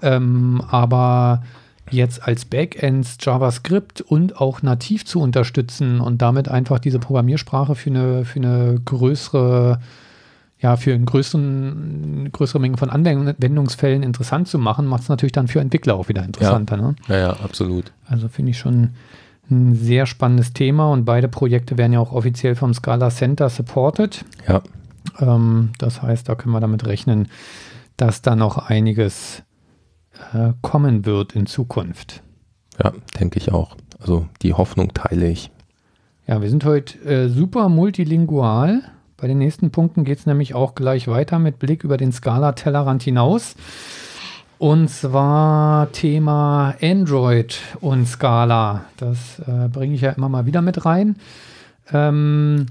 [0.00, 1.42] Ähm, aber
[1.90, 7.90] jetzt als Backends JavaScript und auch nativ zu unterstützen und damit einfach diese Programmiersprache für
[7.90, 9.80] eine, für eine größere,
[10.60, 15.48] ja, für einen größeren, größere Menge von Anwendungsfällen interessant zu machen, macht es natürlich dann
[15.48, 16.76] für Entwickler auch wieder interessanter.
[16.76, 16.94] Ne?
[17.08, 17.92] Ja, ja, absolut.
[18.06, 18.90] Also finde ich schon
[19.50, 24.24] ein sehr spannendes Thema und beide Projekte werden ja auch offiziell vom Scala Center supported.
[24.46, 24.62] Ja,
[25.20, 27.28] Ähm, das heißt, da können wir damit rechnen,
[27.96, 29.42] dass da noch einiges
[30.32, 32.22] äh, kommen wird in Zukunft.
[32.82, 33.76] ja, denke ich auch.
[34.00, 35.50] Also die Hoffnung teile ich.
[36.26, 38.82] Ja, wir sind heute äh, super multilingual.
[39.16, 43.02] Bei den nächsten Punkten geht es nämlich auch gleich weiter mit Blick über den Scala-Tellerrand
[43.02, 43.56] hinaus.
[44.58, 48.84] Und zwar Thema Android und Scala.
[48.96, 51.16] Das äh, bringe ich ja immer mal wieder mit rein.
[51.92, 52.66] Ähm,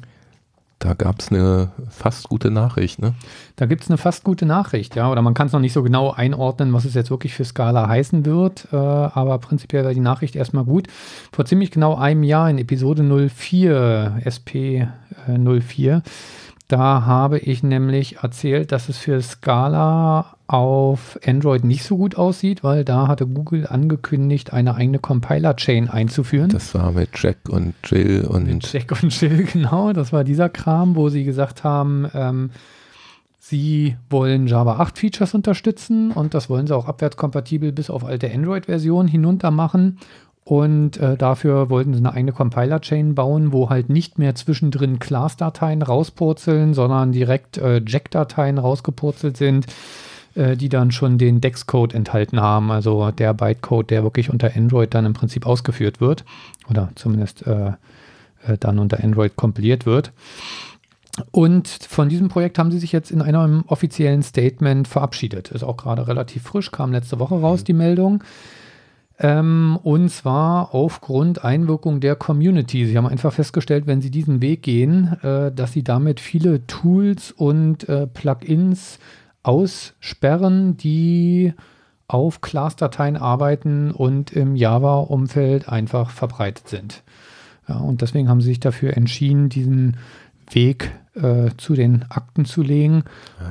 [0.79, 3.15] Da gab es eine fast gute Nachricht, ne?
[3.55, 5.11] Da gibt es eine fast gute Nachricht, ja.
[5.11, 7.87] Oder man kann es noch nicht so genau einordnen, was es jetzt wirklich für Scala
[7.87, 8.67] heißen wird.
[8.71, 10.87] Äh, aber prinzipiell war die Nachricht erstmal gut.
[11.31, 14.85] Vor ziemlich genau einem Jahr in Episode 04, SP
[15.27, 16.03] äh, 04,
[16.67, 22.63] da habe ich nämlich erzählt, dass es für Scala auf Android nicht so gut aussieht,
[22.63, 26.49] weil da hatte Google angekündigt, eine eigene Compiler-Chain einzuführen.
[26.49, 29.91] Das war mit Jack und Jill und Mit Jack und Jill, genau.
[29.91, 32.51] Das war dieser Kram, wo sie gesagt haben, ähm,
[33.39, 38.31] sie wollen Java 8 Features unterstützen und das wollen sie auch abwärtskompatibel bis auf alte
[38.31, 39.99] Android-Versionen hinunter machen.
[40.45, 45.81] Und äh, dafür wollten sie eine eigene Compiler-Chain bauen, wo halt nicht mehr zwischendrin Class-Dateien
[45.81, 49.65] rauspurzeln, sondern direkt äh, Jack-Dateien rausgepurzelt sind,
[50.37, 52.71] die dann schon den DEX-Code enthalten haben.
[52.71, 56.25] Also der Bytecode, der wirklich unter Android dann im Prinzip ausgeführt wird.
[56.69, 57.71] Oder zumindest äh,
[58.45, 60.11] äh, dann unter Android kompiliert wird.
[61.31, 65.49] Und von diesem Projekt haben sie sich jetzt in einem offiziellen Statement verabschiedet.
[65.49, 68.23] Ist auch gerade relativ frisch, kam letzte Woche raus, die Meldung.
[69.19, 72.85] Ähm, und zwar aufgrund Einwirkung der Community.
[72.85, 77.31] Sie haben einfach festgestellt, wenn Sie diesen Weg gehen, äh, dass Sie damit viele Tools
[77.31, 78.99] und äh, Plugins
[79.47, 81.53] aussperren, die
[82.07, 87.03] auf Class-Dateien arbeiten und im Java-Umfeld einfach verbreitet sind.
[87.67, 89.97] Ja, und deswegen haben sie sich dafür entschieden, diesen
[90.51, 93.03] Weg äh, zu den Akten zu legen.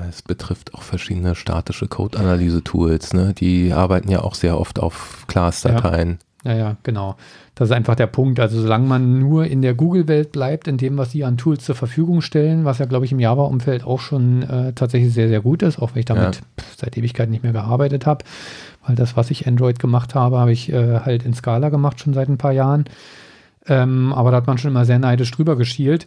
[0.08, 3.12] Es betrifft auch verschiedene statische Code-Analyse-Tools.
[3.12, 3.34] Ne?
[3.34, 6.18] Die arbeiten ja auch sehr oft auf Class-Dateien.
[6.46, 6.54] Ja.
[6.54, 7.16] ja, genau.
[7.54, 8.38] Das ist einfach der Punkt.
[8.38, 11.74] Also solange man nur in der Google-Welt bleibt, in dem, was sie an Tools zur
[11.74, 15.62] Verfügung stellen, was ja, glaube ich, im Java-Umfeld auch schon äh, tatsächlich sehr, sehr gut
[15.62, 16.64] ist, auch wenn ich damit ja.
[16.76, 18.24] seit Ewigkeit nicht mehr gearbeitet habe.
[18.86, 22.14] Weil das, was ich Android gemacht habe, habe ich äh, halt in Scala gemacht, schon
[22.14, 22.84] seit ein paar Jahren.
[23.68, 26.06] Ähm, aber da hat man schon immer sehr neidisch drüber geschielt.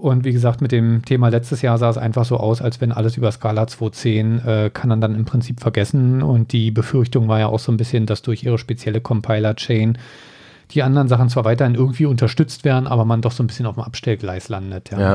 [0.00, 2.90] Und wie gesagt, mit dem Thema letztes Jahr sah es einfach so aus, als wenn
[2.90, 6.22] alles über Scala 2.10 äh, kann man dann im Prinzip vergessen.
[6.22, 9.98] Und die Befürchtung war ja auch so ein bisschen, dass durch ihre spezielle Compiler-Chain
[10.70, 13.74] die anderen Sachen zwar weiterhin irgendwie unterstützt werden, aber man doch so ein bisschen auf
[13.74, 14.90] dem Abstellgleis landet.
[14.90, 15.00] Ja.
[15.00, 15.14] ja.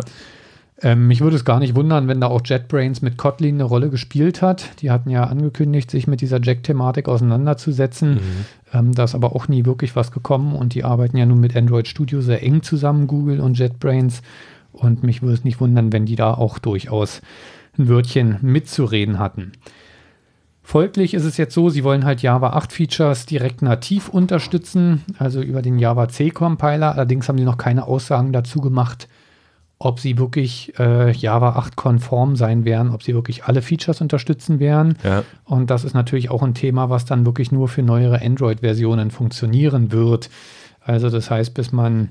[0.82, 3.90] Ähm, mich würde es gar nicht wundern, wenn da auch JetBrains mit Kotlin eine Rolle
[3.90, 4.82] gespielt hat.
[4.82, 8.16] Die hatten ja angekündigt, sich mit dieser Jack-Thematik auseinanderzusetzen.
[8.16, 8.46] Mhm.
[8.74, 11.56] Ähm, da ist aber auch nie wirklich was gekommen und die arbeiten ja nun mit
[11.56, 14.22] Android Studio sehr eng zusammen, Google und JetBrains.
[14.76, 17.22] Und mich würde es nicht wundern, wenn die da auch durchaus
[17.78, 19.54] ein Wörtchen mitzureden hatten.
[20.62, 25.42] Folglich ist es jetzt so, sie wollen halt Java 8 Features direkt nativ unterstützen, also
[25.42, 26.94] über den Java C Compiler.
[26.94, 29.08] Allerdings haben sie noch keine Aussagen dazu gemacht,
[29.78, 34.60] ob sie wirklich äh, Java 8 konform sein werden, ob sie wirklich alle Features unterstützen
[34.60, 34.98] werden.
[35.04, 35.24] Ja.
[35.44, 39.92] Und das ist natürlich auch ein Thema, was dann wirklich nur für neuere Android-Versionen funktionieren
[39.92, 40.32] wird.
[40.82, 42.10] Also das heißt, bis man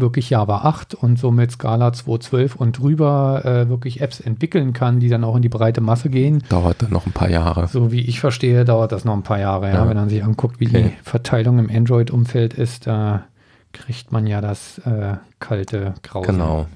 [0.00, 5.08] wirklich Java 8 und somit Scala 2.12 und drüber äh, wirklich Apps entwickeln kann, die
[5.08, 6.42] dann auch in die breite Masse gehen.
[6.48, 7.68] Dauert dann noch ein paar Jahre.
[7.68, 9.68] So wie ich verstehe, dauert das noch ein paar Jahre.
[9.68, 9.74] Ja.
[9.74, 9.88] Ja.
[9.88, 10.82] Wenn man sich anguckt, wie okay.
[10.82, 13.24] die Verteilung im Android-Umfeld ist, da
[13.72, 16.36] kriegt man ja das äh, kalte Grausen.
[16.36, 16.66] Genau.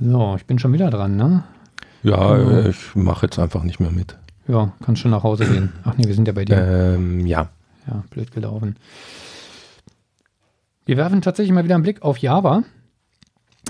[0.00, 1.44] So, ich bin schon wieder dran, ne?
[2.02, 4.16] Ja, also, ich mache jetzt einfach nicht mehr mit.
[4.46, 5.72] Ja, kannst schon nach Hause gehen.
[5.84, 6.56] Ach nee, wir sind ja bei dir.
[6.56, 7.48] Ähm, ja.
[7.86, 8.76] Ja, blöd gelaufen.
[10.86, 12.62] Wir werfen tatsächlich mal wieder einen Blick auf Java,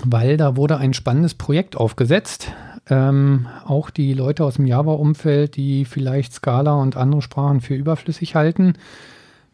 [0.03, 2.51] weil da wurde ein spannendes Projekt aufgesetzt.
[2.89, 8.35] Ähm, auch die Leute aus dem Java-Umfeld, die vielleicht Scala und andere Sprachen für überflüssig
[8.35, 8.73] halten,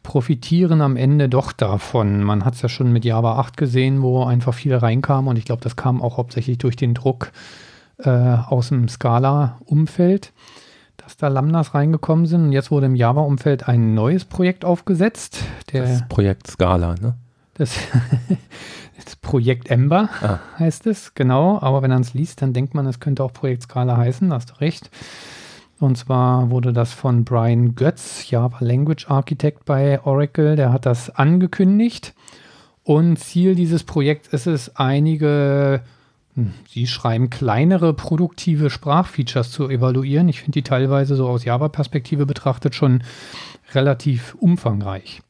[0.01, 2.24] profitieren am Ende doch davon.
[2.24, 5.45] Man hat es ja schon mit Java 8 gesehen, wo einfach viel reinkam und ich
[5.45, 7.32] glaube, das kam auch hauptsächlich durch den Druck
[7.99, 10.34] äh, aus dem Scala-Umfeld,
[10.97, 12.45] dass da Lambdas reingekommen sind.
[12.45, 15.43] Und jetzt wurde im Java-Umfeld ein neues Projekt aufgesetzt.
[15.72, 17.14] das Projekt Scala, ne?
[17.62, 17.78] Das,
[19.05, 20.39] das Projekt Ember ah.
[20.57, 21.59] heißt es, genau.
[21.62, 24.49] Aber wenn man es liest, dann denkt man, es könnte auch Projekt Scala heißen, hast
[24.49, 24.89] du recht.
[25.80, 31.12] Und zwar wurde das von Brian Götz, Java Language Architect bei Oracle, der hat das
[31.12, 32.16] angekündigt.
[32.84, 35.82] Und Ziel dieses Projekts ist es, einige,
[36.34, 40.30] hm, sie schreiben, kleinere produktive Sprachfeatures zu evaluieren.
[40.30, 43.03] Ich finde die teilweise so aus Java-Perspektive betrachtet schon
[43.76, 45.22] relativ umfangreich.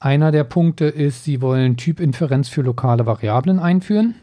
[0.00, 4.14] Einer der Punkte ist, sie wollen Typinferenz für lokale Variablen einführen.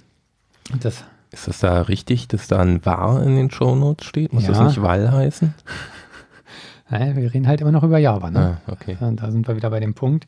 [0.79, 4.33] Das ist das da richtig, dass da ein var in den Shownotes steht?
[4.33, 4.49] Muss ja.
[4.49, 5.53] das nicht val heißen?
[6.89, 8.31] Wir reden halt immer noch über Java.
[8.31, 8.57] Ne?
[8.65, 8.97] Ah, okay.
[8.99, 10.25] Da sind wir wieder bei dem Punkt.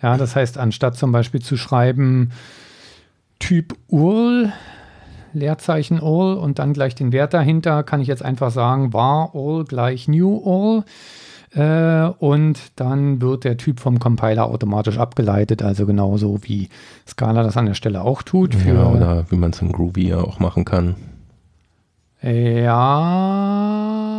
[0.00, 2.30] Ja, das heißt, anstatt zum Beispiel zu schreiben
[3.38, 4.50] Typ URL,
[5.34, 9.64] Leerzeichen URL und dann gleich den Wert dahinter, kann ich jetzt einfach sagen var URL
[9.64, 10.84] gleich new URL.
[11.52, 16.68] Äh, und dann wird der Typ vom Compiler automatisch abgeleitet, also genauso wie
[17.06, 18.54] Scala das an der Stelle auch tut.
[18.64, 20.94] ja, oder wie man es in Groovy ja auch machen kann.
[22.22, 24.09] Ja,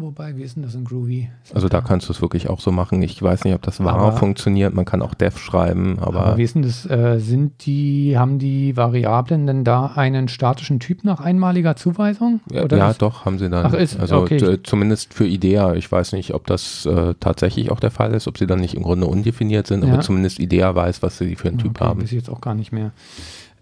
[0.00, 1.28] wobei, wie ist denn das in Groovy?
[1.54, 3.02] Also da kannst du es wirklich auch so machen.
[3.02, 4.74] Ich weiß nicht, ob das wahr funktioniert.
[4.74, 6.26] Man kann auch Dev schreiben, aber.
[6.26, 6.88] aber wie ist denn das?
[6.88, 12.40] Äh, sind die, haben die Variablen denn da einen statischen Typ nach einmaliger Zuweisung?
[12.50, 13.66] Ja, ja doch, haben sie dann.
[13.66, 14.58] Ach, ist, also okay.
[14.62, 15.74] zumindest für IDEA.
[15.74, 18.74] Ich weiß nicht, ob das äh, tatsächlich auch der Fall ist, ob sie dann nicht
[18.74, 19.92] im Grunde undefiniert sind, ja.
[19.92, 22.04] aber zumindest IDEA weiß, was sie für einen Typ okay, haben.
[22.04, 22.92] Ich jetzt auch gar nicht mehr.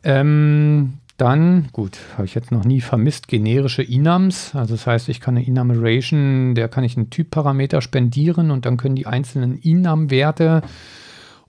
[0.02, 4.54] Ähm, dann, gut, habe ich jetzt noch nie vermisst, generische Inams.
[4.54, 8.76] Also das heißt, ich kann eine Enumeration, der kann ich einen Typparameter spendieren und dann
[8.76, 10.62] können die einzelnen Inam-Werte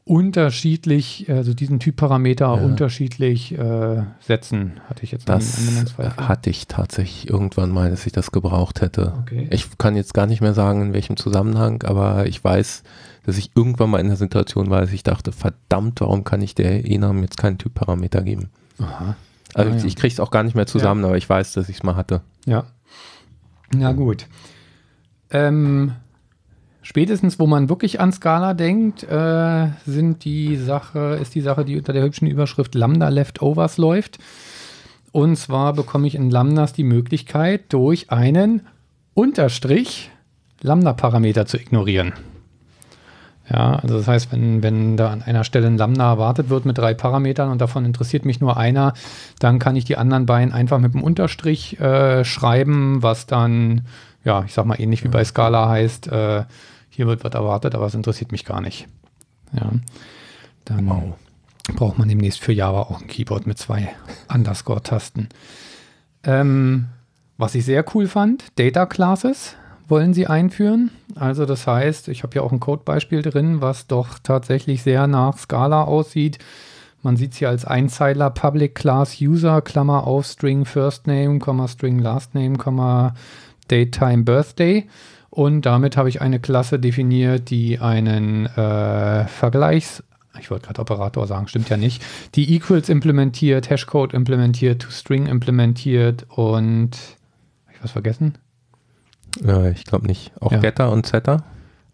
[0.03, 2.63] unterschiedlich, also diesen Typparameter ja.
[2.63, 4.73] unterschiedlich äh, setzen.
[4.87, 5.57] Hatte ich jetzt Das
[5.97, 9.13] hatte ich tatsächlich irgendwann mal, dass ich das gebraucht hätte.
[9.21, 9.47] Okay.
[9.49, 12.83] Ich kann jetzt gar nicht mehr sagen, in welchem Zusammenhang, aber ich weiß,
[13.25, 16.53] dass ich irgendwann mal in der Situation war, dass ich dachte, verdammt, warum kann ich
[16.53, 18.51] der Enam jetzt keinen Typparameter geben?
[18.77, 19.15] Aha.
[19.55, 19.83] Also ah, ja.
[19.85, 21.07] ich kriege es auch gar nicht mehr zusammen, ja.
[21.07, 22.21] aber ich weiß, dass ich es mal hatte.
[22.45, 22.65] Ja.
[23.73, 24.27] Na gut.
[25.31, 25.93] Ähm,
[26.87, 31.77] Spätestens, wo man wirklich an Scala denkt, äh, sind die Sache, ist die Sache, die
[31.77, 34.19] unter der hübschen Überschrift Lambda Leftovers läuft.
[35.11, 38.67] Und zwar bekomme ich in Lambdas die Möglichkeit, durch einen
[39.15, 40.11] Unterstrich
[40.61, 42.13] Lambda-Parameter zu ignorieren.
[43.49, 46.77] Ja, also das heißt, wenn, wenn da an einer Stelle ein Lambda erwartet wird mit
[46.77, 48.93] drei Parametern und davon interessiert mich nur einer,
[49.39, 53.81] dann kann ich die anderen beiden einfach mit einem Unterstrich äh, schreiben, was dann,
[54.23, 56.45] ja, ich sag mal ähnlich wie bei Scala heißt, äh,
[56.89, 58.87] hier wird was erwartet, aber es interessiert mich gar nicht.
[59.53, 59.71] Ja,
[60.65, 61.15] dann wow.
[61.75, 63.89] braucht man demnächst für Java auch ein Keyboard mit zwei
[64.33, 65.29] Underscore-Tasten.
[66.23, 66.87] Ähm,
[67.37, 69.55] was ich sehr cool fand, Data Classes
[69.87, 70.91] wollen sie einführen.
[71.15, 75.37] Also das heißt, ich habe hier auch ein Codebeispiel drin, was doch tatsächlich sehr nach
[75.37, 76.39] Scala aussieht.
[77.01, 81.99] Man sieht es hier als Einzeiler Public Class User, Klammer auf String First Name, String
[81.99, 83.13] Last Name,
[83.69, 84.87] Date Time Birthday.
[85.29, 90.01] Und damit habe ich eine Klasse definiert, die einen äh, Vergleichs,
[90.39, 92.03] ich wollte gerade Operator sagen, stimmt ja nicht,
[92.35, 96.91] die Equals implementiert, Hashcode implementiert, ToString implementiert und,
[97.65, 98.37] habe ich was vergessen?
[99.43, 100.31] Äh, ich glaube nicht.
[100.39, 100.59] Auch ja.
[100.59, 101.43] Getter und Setter?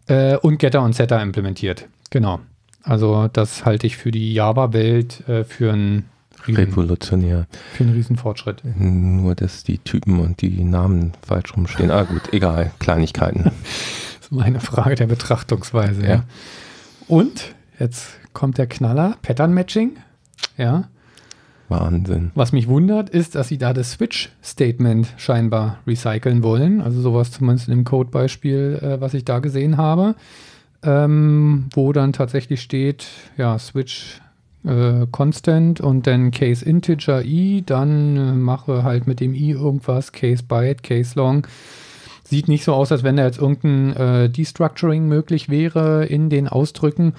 [0.06, 2.40] Äh, und Getter und Setter implementiert, genau.
[2.82, 6.08] Also das halte ich für die Java-Welt äh, für einen
[6.46, 7.46] Riesen, Revolutionär.
[7.74, 8.62] Für einen Riesenfortschritt.
[8.76, 11.90] Nur, dass die Typen und die Namen falsch rumstehen.
[11.90, 13.44] Ah gut, egal, Kleinigkeiten.
[14.16, 16.02] das ist meine Frage der Betrachtungsweise.
[16.02, 16.08] Ja.
[16.08, 16.24] ja.
[17.06, 19.96] Und jetzt kommt der Knaller, Pattern Matching.
[20.56, 20.88] Ja.
[21.72, 22.30] Wahnsinn.
[22.34, 26.80] Was mich wundert, ist, dass sie da das Switch-Statement scheinbar recyceln wollen.
[26.80, 30.14] Also sowas zumindest im Codebeispiel, äh, was ich da gesehen habe,
[30.82, 33.06] ähm, wo dann tatsächlich steht,
[33.36, 34.20] ja, Switch
[34.64, 40.12] äh, Constant und dann Case Integer i, dann äh, mache halt mit dem i irgendwas,
[40.12, 41.46] Case Byte, Case Long.
[42.24, 46.48] Sieht nicht so aus, als wenn da jetzt irgendein äh, Destructuring möglich wäre in den
[46.48, 47.14] Ausdrücken,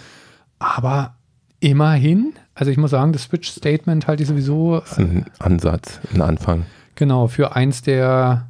[0.60, 1.16] aber
[1.64, 4.80] immerhin also ich muss sagen, das Switch-Statement halte ich sowieso.
[4.80, 6.66] Das ist ein Ansatz, ein Anfang.
[6.96, 8.48] Genau, für eins der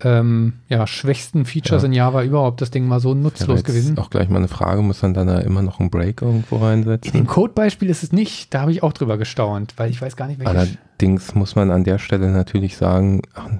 [0.00, 1.86] ähm, ja, schwächsten Features ja.
[1.86, 3.98] in Java überhaupt das Ding mal so nutzlos ja, gewesen.
[3.98, 7.12] Auch gleich mal eine Frage, muss man dann da immer noch einen Break irgendwo reinsetzen?
[7.12, 10.16] In dem Codebeispiel ist es nicht, da habe ich auch drüber gestaunt, weil ich weiß
[10.16, 10.56] gar nicht, welches.
[10.56, 13.50] Allerdings muss man an der Stelle natürlich sagen, ach,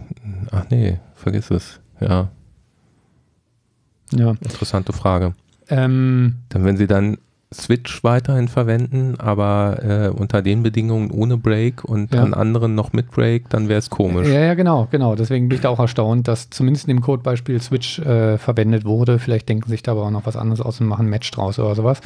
[0.53, 2.29] ach nee, vergiss es, ja.
[4.15, 4.31] Ja.
[4.41, 5.35] Interessante Frage.
[5.69, 7.19] Ähm, dann, wenn Sie dann
[7.53, 12.23] Switch weiterhin verwenden, aber äh, unter den Bedingungen ohne Break und ja.
[12.23, 14.29] an anderen noch mit Break, dann wäre es komisch.
[14.29, 15.15] Ja, ja, genau, genau.
[15.15, 19.19] Deswegen bin ich da auch erstaunt, dass zumindest in dem Codebeispiel Switch äh, verwendet wurde.
[19.19, 21.75] Vielleicht denken sich da aber auch noch was anderes aus und machen Match draus oder
[21.75, 22.01] sowas.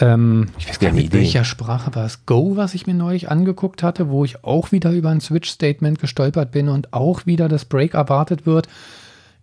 [0.00, 3.30] Ähm, ich weiß gar nicht, mit welcher Sprache war es Go, was ich mir neulich
[3.30, 7.64] angeguckt hatte, wo ich auch wieder über ein Switch-Statement gestolpert bin und auch wieder das
[7.64, 8.68] Break erwartet wird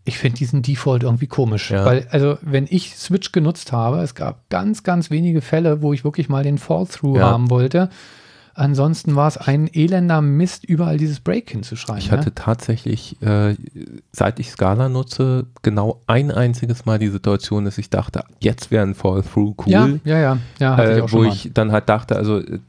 [0.06, 1.72] ich finde diesen Default irgendwie komisch.
[1.72, 1.84] Ja.
[1.84, 6.04] Weil, also, wenn ich Switch genutzt habe, es gab ganz, ganz wenige Fälle, wo ich
[6.04, 7.32] wirklich mal den Fall-Through ja.
[7.32, 7.90] haben wollte.
[8.54, 12.02] Ansonsten war es ein elender Mist, überall dieses Break hinzuschreiben.
[12.02, 12.36] Ich hatte ne?
[12.36, 13.56] tatsächlich, äh,
[14.14, 18.86] seit ich Scala nutze, genau ein einziges Mal die Situation, dass ich dachte, jetzt wäre
[18.86, 19.72] ein Fall-Through cool.
[19.74, 20.38] Ja, ja, ja.
[20.60, 22.60] ja äh, ich wo ich dann halt dachte, also äh,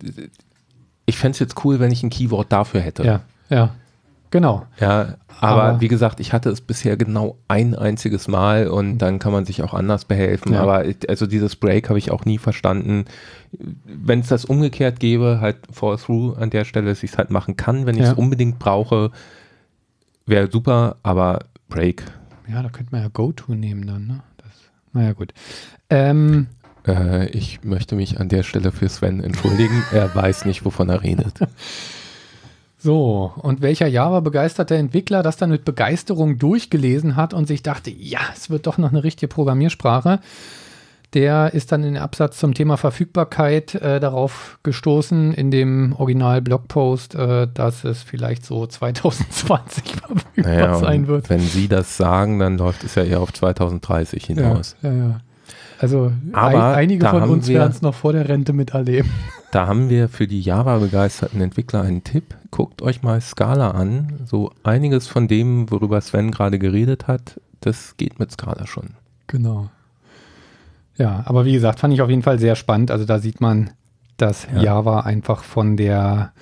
[1.04, 3.04] ich fände es jetzt cool, wenn ich ein Keyword dafür hätte.
[3.04, 3.70] Ja, ja.
[4.30, 4.66] Genau.
[4.80, 9.18] Ja, aber, aber, wie gesagt, ich hatte es bisher genau ein einziges Mal und dann
[9.18, 10.54] kann man sich auch anders behelfen.
[10.54, 10.62] Ja.
[10.62, 13.04] Aber also dieses Break habe ich auch nie verstanden.
[13.52, 17.30] Wenn es das umgekehrt gäbe, halt Fall Through an der Stelle, dass ich es halt
[17.30, 18.14] machen kann, wenn ich es ja.
[18.14, 19.10] unbedingt brauche,
[20.24, 22.04] wäre super, aber Break.
[22.48, 24.22] Ja, da könnte man ja GoTo nehmen dann, ne?
[24.38, 24.50] Das,
[24.92, 25.34] naja, gut.
[25.90, 26.46] Ähm,
[26.86, 29.82] äh, ich möchte mich an der Stelle für Sven entschuldigen.
[29.92, 31.34] er weiß nicht, wovon er redet.
[32.86, 38.20] So, und welcher Java-begeisterte Entwickler das dann mit Begeisterung durchgelesen hat und sich dachte, ja,
[38.32, 40.20] es wird doch noch eine richtige Programmiersprache,
[41.12, 47.16] der ist dann in den Absatz zum Thema Verfügbarkeit äh, darauf gestoßen, in dem Original-Blogpost,
[47.16, 51.28] äh, dass es vielleicht so 2020 verfügbar naja, sein wird.
[51.28, 54.76] Wenn Sie das sagen, dann läuft es ja eher auf 2030 hinaus.
[54.82, 55.20] Ja, ja, ja.
[55.80, 59.10] Also Aber ein, einige von uns werden es noch vor der Rente miterleben.
[59.50, 62.34] Da haben wir für die Java-begeisterten Entwickler einen Tipp.
[62.50, 64.20] Guckt euch mal Scala an.
[64.26, 68.90] So einiges von dem, worüber Sven gerade geredet hat, das geht mit Scala schon.
[69.26, 69.70] Genau.
[70.96, 72.90] Ja, aber wie gesagt, fand ich auf jeden Fall sehr spannend.
[72.90, 73.70] Also da sieht man,
[74.16, 74.62] dass ja.
[74.62, 76.32] Java einfach von der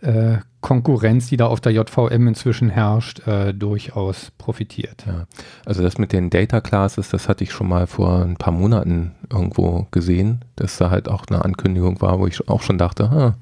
[0.00, 5.04] äh, Konkurrenz, die da auf der JVM inzwischen herrscht, äh, durchaus profitiert.
[5.06, 5.26] Ja.
[5.64, 9.14] Also das mit den Data Classes, das hatte ich schon mal vor ein paar Monaten
[9.32, 13.34] irgendwo gesehen, dass da halt auch eine Ankündigung war, wo ich auch schon dachte, ah,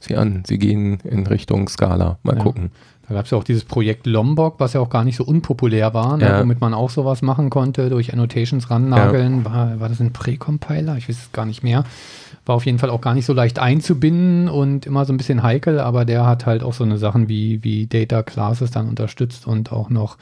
[0.00, 2.18] sieh an, sie gehen in Richtung Scala.
[2.22, 2.42] Mal ja.
[2.42, 2.70] gucken.
[3.08, 5.92] Da gab es ja auch dieses Projekt Lombok, was ja auch gar nicht so unpopulär
[5.92, 6.40] war, ne, Ja.
[6.40, 9.44] womit man auch sowas machen konnte, durch Annotations rannageln.
[9.44, 10.96] War, war das ein Präcompiler?
[10.96, 11.84] Ich weiß es gar nicht mehr.
[12.46, 15.42] War auf jeden Fall auch gar nicht so leicht einzubinden und immer so ein bisschen
[15.42, 19.46] heikel, aber der hat halt auch so eine Sachen wie, wie Data Classes dann unterstützt
[19.46, 20.16] und auch noch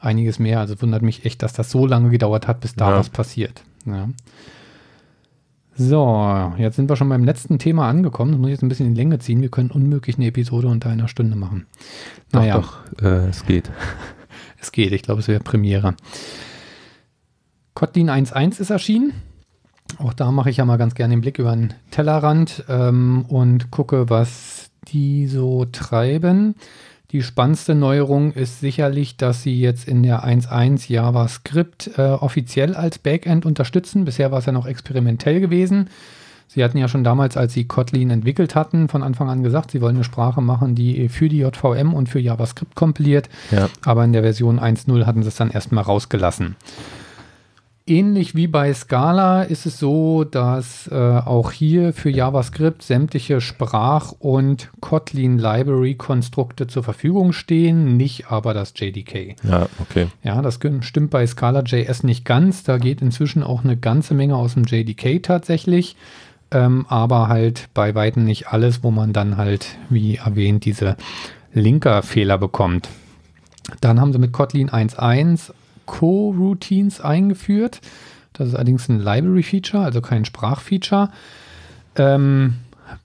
[0.00, 0.60] einiges mehr.
[0.60, 2.98] Also wundert mich echt, dass das so lange gedauert hat, bis da Ja.
[2.98, 3.62] was passiert.
[3.86, 4.08] Ja.
[5.74, 8.32] So, jetzt sind wir schon beim letzten Thema angekommen.
[8.32, 9.40] Das muss ich jetzt ein bisschen in die Länge ziehen.
[9.40, 11.66] Wir können unmöglich eine Episode unter einer Stunde machen.
[12.30, 13.70] Doch, Naja, doch, äh, es geht.
[14.60, 14.92] es geht.
[14.92, 15.94] Ich glaube, es wäre Premiere.
[17.74, 19.14] Kotlin 1.1 ist erschienen.
[19.98, 23.70] Auch da mache ich ja mal ganz gerne den Blick über den Tellerrand ähm, und
[23.70, 26.54] gucke, was die so treiben.
[27.12, 32.98] Die spannendste Neuerung ist sicherlich, dass sie jetzt in der 1.1 JavaScript äh, offiziell als
[32.98, 34.06] Backend unterstützen.
[34.06, 35.90] Bisher war es ja noch experimentell gewesen.
[36.48, 39.82] Sie hatten ja schon damals, als sie Kotlin entwickelt hatten, von Anfang an gesagt, sie
[39.82, 43.28] wollen eine Sprache machen, die für die JVM und für JavaScript kompiliert.
[43.50, 43.68] Ja.
[43.84, 46.56] Aber in der Version 1.0 hatten sie es dann erstmal rausgelassen.
[47.84, 54.12] Ähnlich wie bei Scala ist es so, dass äh, auch hier für JavaScript sämtliche Sprach-
[54.20, 59.34] und Kotlin-Library-Konstrukte zur Verfügung stehen, nicht aber das JDK.
[59.42, 60.06] Ja, okay.
[60.22, 62.62] Ja, das stimmt bei Scala.js nicht ganz.
[62.62, 65.96] Da geht inzwischen auch eine ganze Menge aus dem JDK tatsächlich.
[66.52, 70.96] Ähm, aber halt bei weitem nicht alles, wo man dann halt, wie erwähnt, diese
[71.52, 72.88] Linker-Fehler bekommt.
[73.80, 75.52] Dann haben sie mit Kotlin 1.1
[75.86, 77.80] Co-Routines eingeführt.
[78.32, 81.10] Das ist allerdings ein Library-Feature, also kein Sprachfeature.
[81.96, 82.54] Ähm,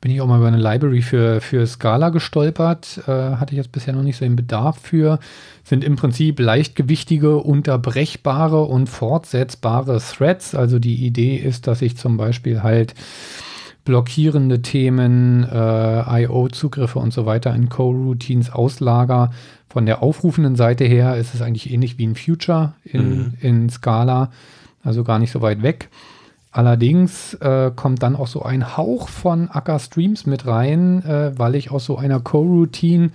[0.02, 3.02] bin ich auch mal über eine Library für, für Scala gestolpert.
[3.08, 5.20] Äh, hatte ich jetzt bisher noch nicht so den Bedarf für.
[5.64, 10.56] Sind im Prinzip leichtgewichtige, unterbrechbare und fortsetzbare Threads.
[10.56, 12.96] Also die Idee ist, dass ich zum Beispiel halt
[13.86, 19.32] blockierende Themen, äh, IO-Zugriffe und so weiter in Co-Routines auslager.
[19.70, 23.34] Von der aufrufenden Seite her ist es eigentlich ähnlich wie ein Future in, Mhm.
[23.42, 24.32] in Scala,
[24.84, 25.90] also gar nicht so weit weg.
[26.52, 31.56] Allerdings äh, kommt dann auch so ein Hauch von Acker Streams mit rein, äh, weil
[31.56, 33.12] ich aus so einer Co-Routine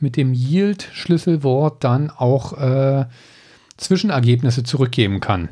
[0.00, 3.06] mit dem Yield-Schlüsselwort dann auch äh,
[3.76, 5.48] Zwischenergebnisse zurückgeben kann.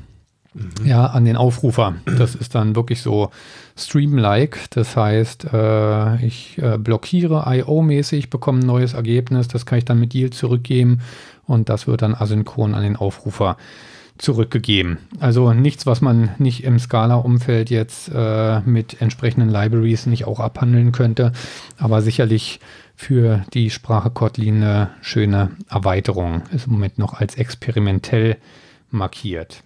[0.84, 1.94] Ja, an den Aufrufer.
[2.18, 3.30] Das ist dann wirklich so
[3.76, 4.58] Stream-like.
[4.70, 9.46] Das heißt, äh, ich äh, blockiere IO-mäßig, bekomme ein neues Ergebnis.
[9.46, 11.00] Das kann ich dann mit Yield zurückgeben
[11.46, 13.56] und das wird dann asynchron an den Aufrufer
[14.18, 14.98] zurückgegeben.
[15.18, 20.92] Also nichts, was man nicht im Scala-Umfeld jetzt äh, mit entsprechenden Libraries nicht auch abhandeln
[20.92, 21.32] könnte,
[21.78, 22.60] aber sicherlich
[22.96, 26.42] für die Sprache Kotlin eine schöne Erweiterung.
[26.52, 28.36] Ist im Moment noch als experimentell
[28.90, 29.62] markiert.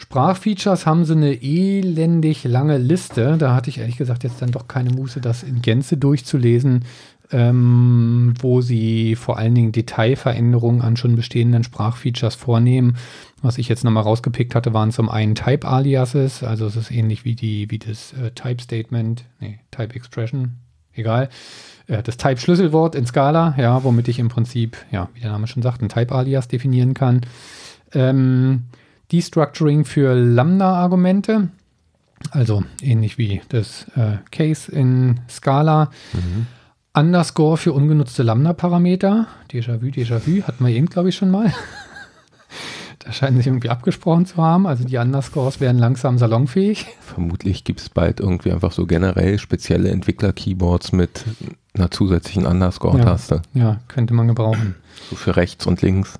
[0.00, 3.36] Sprachfeatures haben sie eine elendig lange Liste.
[3.36, 6.84] Da hatte ich ehrlich gesagt jetzt dann doch keine Muße, das in Gänze durchzulesen,
[7.32, 12.96] ähm, wo sie vor allen Dingen Detailveränderungen an schon bestehenden Sprachfeatures vornehmen.
[13.42, 17.34] Was ich jetzt nochmal rausgepickt hatte, waren zum einen Type-Aliases, also es ist ähnlich wie,
[17.34, 20.52] die, wie das äh, Type-Statement, nee, Type-Expression,
[20.94, 21.28] egal.
[21.88, 25.64] Äh, das Type-Schlüsselwort in Scala, ja, womit ich im Prinzip, ja, wie der Name schon
[25.64, 27.22] sagt, ein Type-Alias definieren kann.
[27.92, 28.64] Ähm,
[29.12, 31.48] Destructuring für Lambda-Argumente,
[32.30, 35.90] also ähnlich wie das äh, Case in Scala.
[36.94, 39.28] Underscore für ungenutzte Lambda-Parameter.
[39.50, 41.52] Déjà-vu, Déjà-vu, hatten wir eben, glaube ich, schon mal.
[42.98, 44.66] da scheinen sich irgendwie abgesprochen zu haben.
[44.66, 46.86] Also die Underscores werden langsam salonfähig.
[47.00, 51.24] Vermutlich gibt es bald irgendwie einfach so generell spezielle Entwickler-Keyboards mit
[51.74, 53.42] einer zusätzlichen Underscore-Taste.
[53.54, 54.74] Ja, könnte man gebrauchen.
[55.08, 56.18] So für rechts und links.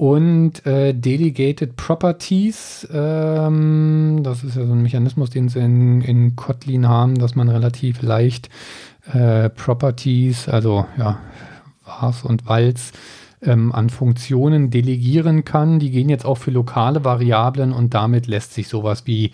[0.00, 6.36] Und äh, Delegated Properties, ähm, das ist ja so ein Mechanismus, den sie in, in
[6.36, 8.48] Kotlin haben, dass man relativ leicht
[9.12, 11.18] äh, Properties, also ja,
[11.84, 12.92] Vars und Vals,
[13.42, 15.80] ähm, an Funktionen delegieren kann.
[15.80, 19.32] Die gehen jetzt auch für lokale Variablen und damit lässt sich sowas wie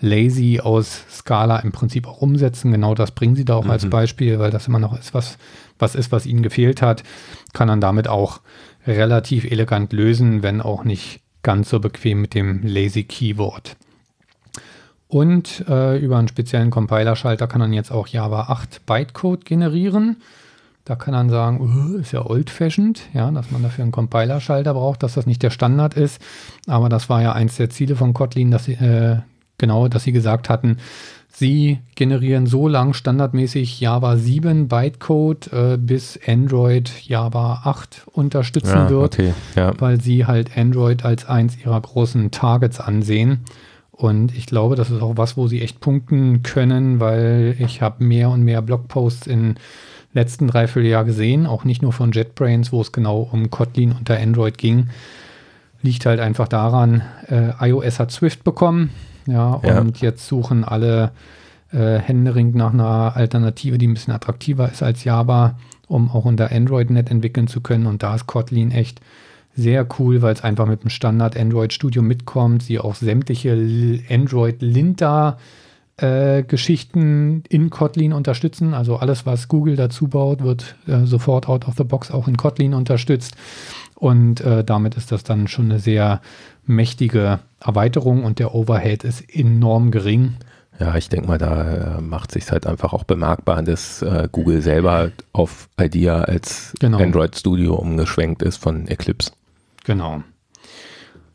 [0.00, 2.72] Lazy aus Scala im Prinzip auch umsetzen.
[2.72, 3.90] Genau das bringen sie da auch als Mhm.
[3.90, 5.36] Beispiel, weil das immer noch ist, was,
[5.78, 7.02] was ist, was ihnen gefehlt hat,
[7.52, 8.40] kann man damit auch
[8.86, 13.76] relativ elegant lösen, wenn auch nicht ganz so bequem mit dem Lazy Keyword.
[15.08, 20.16] Und äh, über einen speziellen Compiler-Schalter kann man jetzt auch Java 8 Bytecode generieren.
[20.84, 25.02] Da kann man sagen, "Uh, ist ja old-fashioned, ja, dass man dafür einen Compiler-Schalter braucht,
[25.02, 26.20] dass das nicht der Standard ist.
[26.66, 29.18] Aber das war ja eins der Ziele von Kotlin, dass sie, äh,
[29.58, 30.78] genau, dass sie gesagt hatten,
[31.38, 38.90] sie generieren so lang standardmäßig Java 7 Bytecode, äh, bis Android Java 8 unterstützen Ja,
[38.90, 39.34] wird okay.
[39.54, 39.74] Ja.
[39.78, 43.44] weil sie halt Android als eins ihrer großen Targets ansehen.
[43.92, 48.02] Und ich glaube, das ist auch was, wo sie echt punkten können, weil ich habe
[48.02, 49.56] mehr und mehr Blogposts in
[50.14, 54.56] letzten Dreivierteljahr gesehen, auch nicht nur von JetBrains, wo es genau um Kotlin unter Android
[54.56, 54.88] ging.
[55.82, 58.90] Liegt halt einfach daran, äh, iOS hat Swift bekommen,
[59.26, 61.12] ja, ja, und jetzt suchen alle
[61.72, 65.58] äh, händeringend nach einer Alternative, die ein bisschen attraktiver ist als Java,
[65.88, 67.86] um auch unter Android net entwickeln zu können.
[67.86, 69.00] Und da ist Kotlin echt
[69.54, 72.62] sehr cool, weil es einfach mit dem Standard Android Studio mitkommt.
[72.62, 75.38] Sie auch sämtliche Android Linter
[75.96, 78.74] äh, Geschichten in Kotlin unterstützen.
[78.74, 82.36] Also alles, was Google dazu baut, wird äh, sofort out of the box auch in
[82.36, 83.34] Kotlin unterstützt.
[83.94, 86.20] Und äh, damit ist das dann schon eine sehr
[86.66, 90.36] mächtige Erweiterung und der Overhead ist enorm gering.
[90.78, 94.60] Ja, ich denke mal, da äh, macht sich halt einfach auch bemerkbar, dass äh, Google
[94.60, 96.98] selber auf IDEA als genau.
[96.98, 99.32] Android Studio umgeschwenkt ist von Eclipse.
[99.84, 100.22] Genau.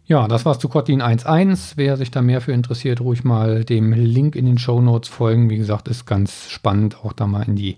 [0.05, 1.73] Ja, das war's zu Kotlin 1.1.
[1.77, 5.49] Wer sich da mehr für interessiert, ruhig mal dem Link in den Show Notes folgen.
[5.49, 7.77] Wie gesagt, ist ganz spannend, auch da mal in die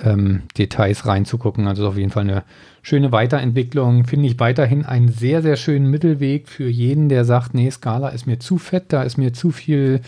[0.00, 1.66] ähm, Details reinzugucken.
[1.66, 2.44] Also ist auf jeden Fall eine
[2.82, 4.04] schöne Weiterentwicklung.
[4.04, 8.26] Finde ich weiterhin einen sehr, sehr schönen Mittelweg für jeden, der sagt, nee, Scala ist
[8.26, 10.00] mir zu fett, da ist mir zu viel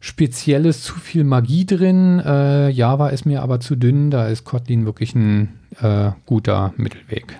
[0.00, 2.20] Spezielles, zu viel Magie drin.
[2.24, 7.38] Äh, Java ist mir aber zu dünn, da ist Kotlin wirklich ein äh, guter Mittelweg.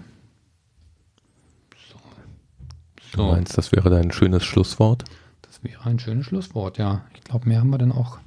[3.12, 5.04] Du meinst, das wäre dein schönes Schlusswort?
[5.42, 7.02] Das wäre ein schönes Schlusswort, ja.
[7.14, 8.18] Ich glaube, mehr haben wir dann auch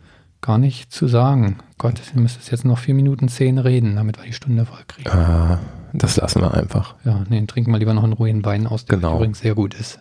[0.42, 1.58] gar nicht zu sagen.
[1.78, 5.10] Gott, wir müssen jetzt noch vier Minuten zehn reden, damit wir die Stunde voll kriegen.
[5.10, 5.60] Ah,
[5.94, 6.96] das lassen wir einfach.
[7.06, 9.18] Ja, nee, trinken wir lieber noch einen ruhigen Wein aus, der genau.
[9.18, 10.00] übrigens sehr gut ist.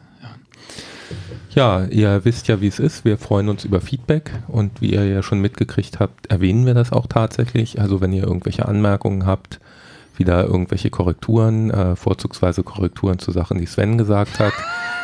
[1.54, 1.80] Ja.
[1.80, 3.04] ja, ihr wisst ja, wie es ist.
[3.04, 6.92] Wir freuen uns über Feedback und wie ihr ja schon mitgekriegt habt, erwähnen wir das
[6.92, 7.80] auch tatsächlich.
[7.80, 9.60] Also wenn ihr irgendwelche Anmerkungen habt,
[10.16, 14.52] wieder irgendwelche Korrekturen, äh, vorzugsweise Korrekturen zu Sachen, die Sven gesagt hat.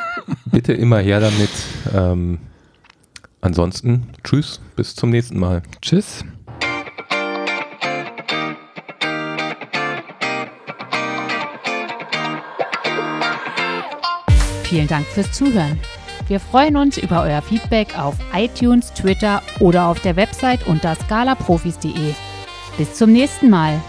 [0.47, 1.51] Bitte immer her damit.
[1.95, 2.39] Ähm,
[3.47, 5.63] ansonsten, tschüss, bis zum nächsten Mal.
[5.81, 6.25] Tschüss.
[14.65, 15.79] Vielen Dank fürs Zuhören.
[16.27, 22.15] Wir freuen uns über euer Feedback auf iTunes, Twitter oder auf der Website unter scalaprofis.de.
[22.77, 23.81] Bis zum nächsten Mal.